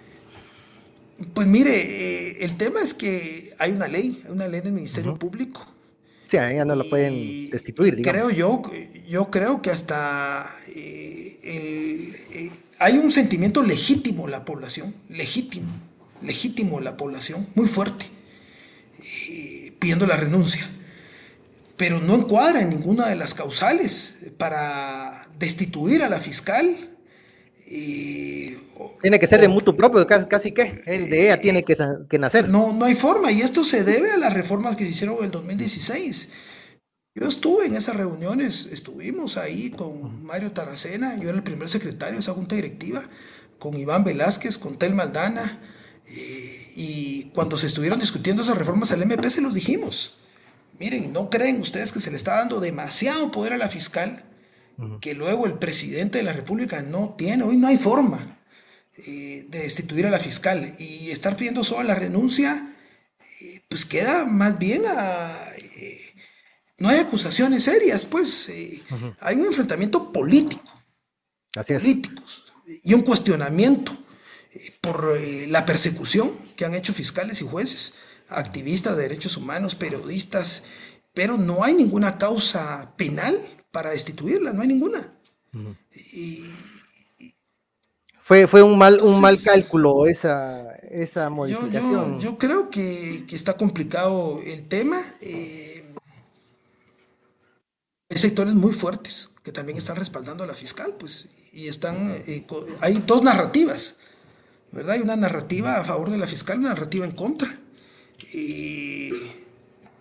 [1.33, 5.17] Pues mire, eh, el tema es que hay una ley, hay una ley del Ministerio
[5.17, 5.67] Público.
[6.29, 8.03] Sí, a ella no la pueden destituir.
[8.03, 8.63] Creo yo,
[9.09, 15.69] yo creo que hasta eh, eh, hay un sentimiento legítimo en la población, legítimo,
[16.23, 18.07] legítimo en la población, muy fuerte,
[19.79, 20.69] pidiendo la renuncia.
[21.77, 26.91] Pero no encuadra en ninguna de las causales para destituir a la fiscal
[29.03, 30.83] tiene que ser de mutuo propio, casi, que.
[30.87, 32.49] El de ella tiene que, nacer.
[32.49, 33.33] No, no hay forma.
[33.33, 36.31] Y esto se debe a las reformas que se hicieron en el 2016.
[37.14, 42.14] Yo estuve en esas reuniones, estuvimos ahí con Mario Taracena, yo era el primer secretario
[42.14, 43.03] de esa junta directiva,
[43.59, 45.59] con Iván Velázquez, con Tel Maldana,
[46.09, 50.19] eh, y cuando se estuvieron discutiendo esas reformas al MP se los dijimos.
[50.79, 54.25] Miren, ¿no creen ustedes que se le está dando demasiado poder a la fiscal?
[55.01, 58.39] que luego el presidente de la República no tiene, hoy no hay forma
[58.99, 62.75] eh, de destituir a la fiscal y estar pidiendo solo la renuncia,
[63.41, 65.51] eh, pues queda más bien a...
[65.77, 66.15] Eh,
[66.79, 68.51] no hay acusaciones serias, pues
[69.21, 70.83] hay un enfrentamiento político,
[71.55, 72.45] Así políticos,
[72.85, 73.97] y un cuestionamiento
[74.81, 77.95] por la persecución que han hecho fiscales y jueces,
[78.29, 80.65] activistas de derechos humanos, periodistas,
[81.15, 83.37] pero no hay ninguna causa penal
[83.71, 85.11] para destituirla, no hay ninguna.
[88.21, 92.21] fue, fue un mal, un mal cálculo esa, esa modificación.
[92.21, 95.01] Yo, creo que, está complicado el tema.
[95.21, 95.85] Eh,
[98.09, 102.45] hay sectores muy fuertes que también están respaldando a la fiscal, pues, y están, eh,
[102.81, 103.99] hay dos narrativas,
[104.73, 104.95] ¿verdad?
[104.95, 107.59] Hay una narrativa a favor de la fiscal, una narrativa en contra.
[108.33, 109.11] Y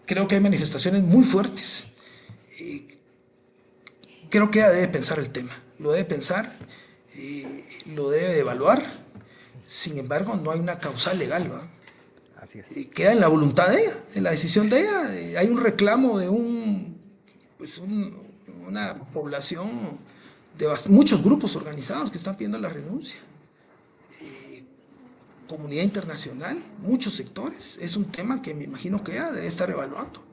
[0.05, 1.87] creo que hay manifestaciones muy fuertes
[4.35, 6.51] creo que ella debe pensar el tema, lo debe pensar,
[7.15, 7.63] eh,
[7.95, 8.83] lo debe evaluar.
[9.65, 11.71] Sin embargo, no hay una causal legal, ¿va?
[12.41, 12.87] Así es.
[12.87, 15.39] Queda en la voluntad de ella, en la decisión de ella.
[15.39, 16.99] Hay un reclamo de un,
[17.57, 17.79] pues
[18.67, 19.99] una población
[20.57, 23.19] de muchos grupos organizados que están pidiendo la renuncia.
[25.47, 27.77] Comunidad internacional, muchos sectores.
[27.81, 30.23] Es un tema que me imagino que debe estar evaluando.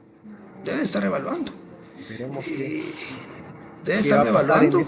[0.65, 1.53] Debe estar evaluando.
[2.09, 4.85] Debe estar evaluando.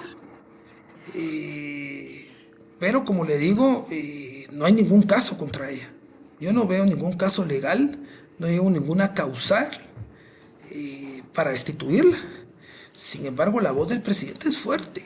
[2.79, 5.91] pero como le digo, eh, no hay ningún caso contra ella.
[6.41, 7.99] Yo no veo ningún caso legal,
[8.39, 9.69] no veo ninguna causal
[10.71, 12.17] eh, para destituirla.
[12.93, 15.05] Sin embargo, la voz del presidente es fuerte.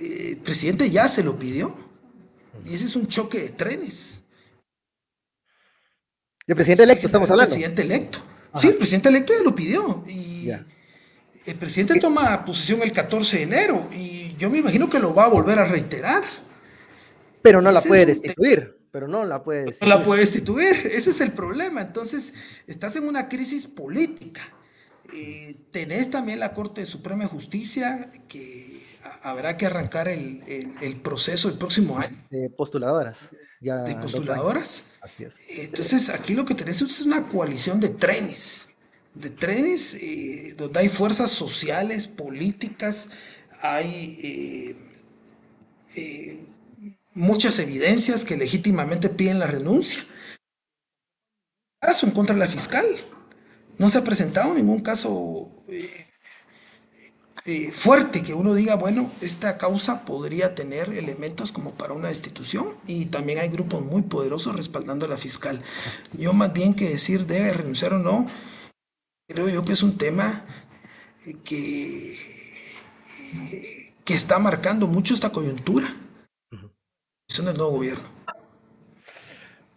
[0.00, 1.72] Eh, el presidente ya se lo pidió.
[2.64, 4.17] Y ese es un choque de trenes.
[6.48, 7.54] El presidente electo, estamos hablando.
[7.54, 8.18] El presidente electo.
[8.54, 10.02] Sí, el presidente electo ya lo pidió.
[10.08, 10.50] Y,
[11.44, 15.24] el presidente toma posesión el 14 de enero y yo me imagino que lo va
[15.24, 16.22] a volver a reiterar.
[17.42, 18.78] Pero no la puede destituir.
[18.90, 19.92] Pero no la puede destituir.
[19.92, 21.82] No la puede destituir, ese es el problema.
[21.82, 22.34] Entonces,
[22.66, 24.42] estás en una crisis política.
[25.14, 28.67] Eh, tenés también la Corte Suprema de Justicia que
[29.22, 32.16] habrá que arrancar el, proceso el próximo año.
[32.30, 33.18] De postuladoras.
[33.60, 34.84] de postuladoras.
[35.00, 35.34] Así es.
[35.48, 38.68] Entonces, aquí lo que tenés es una coalición de trenes
[39.18, 43.10] de trenes, eh, donde hay fuerzas sociales, políticas,
[43.60, 44.76] hay eh,
[45.96, 46.46] eh,
[47.14, 50.04] muchas evidencias que legítimamente piden la renuncia.
[51.80, 52.86] Caso en contra la fiscal.
[53.78, 55.48] No se ha presentado ningún caso
[57.48, 62.74] eh, fuerte que uno diga, bueno, esta causa podría tener elementos como para una destitución
[62.86, 65.58] y también hay grupos muy poderosos respaldando a la fiscal.
[66.12, 68.26] Yo más bien que decir debe renunciar o no,
[69.26, 70.44] creo yo que es un tema
[71.24, 75.86] eh, que, eh, que está marcando mucho esta coyuntura.
[77.30, 78.17] Eso no es nuevo gobierno.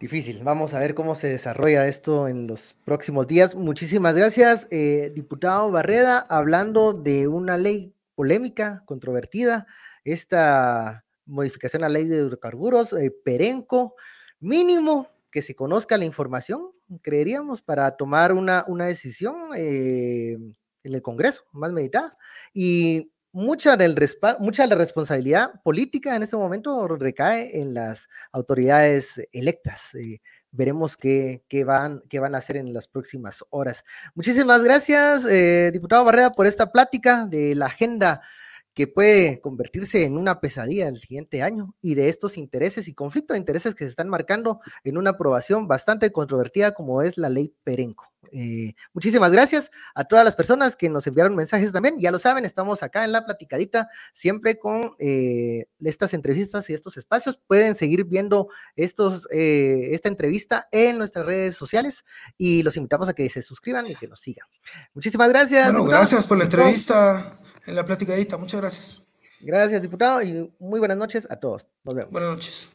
[0.02, 0.42] Difícil.
[0.42, 3.54] Vamos a ver cómo se desarrolla esto en los próximos días.
[3.54, 9.64] Muchísimas gracias, eh, diputado Barreda, hablando de una ley polémica, controvertida,
[10.02, 13.94] esta modificación a la ley de hidrocarburos, eh, Perenco,
[14.40, 20.32] mínimo que se conozca la información, creeríamos, para tomar una, una decisión eh,
[20.82, 22.18] en el Congreso, más meditada.
[22.52, 23.96] Y mucha, del
[24.38, 29.94] mucha de la responsabilidad política en este momento recae en las autoridades electas.
[29.94, 30.20] Eh,
[30.50, 33.84] veremos qué, qué, van, qué van a hacer en las próximas horas.
[34.14, 38.20] Muchísimas gracias, eh, diputado Barrera, por esta plática de la agenda
[38.74, 43.34] que puede convertirse en una pesadilla el siguiente año y de estos intereses y conflictos
[43.34, 47.54] de intereses que se están marcando en una aprobación bastante controvertida como es la ley
[47.64, 48.12] Perenco.
[48.34, 51.98] Eh, muchísimas gracias a todas las personas que nos enviaron mensajes también.
[51.98, 56.96] Ya lo saben, estamos acá en la platicadita siempre con eh, estas entrevistas y estos
[56.96, 57.38] espacios.
[57.46, 62.04] Pueden seguir viendo estos, eh, esta entrevista en nuestras redes sociales
[62.38, 64.46] y los invitamos a que se suscriban y que nos sigan.
[64.94, 65.72] Muchísimas gracias.
[65.72, 68.36] Bueno, gracias por la entrevista en la plática de esta.
[68.36, 69.14] Muchas gracias.
[69.40, 71.66] Gracias, diputado, y muy buenas noches a todos.
[71.84, 72.12] Nos vemos.
[72.12, 72.68] Buenas noches.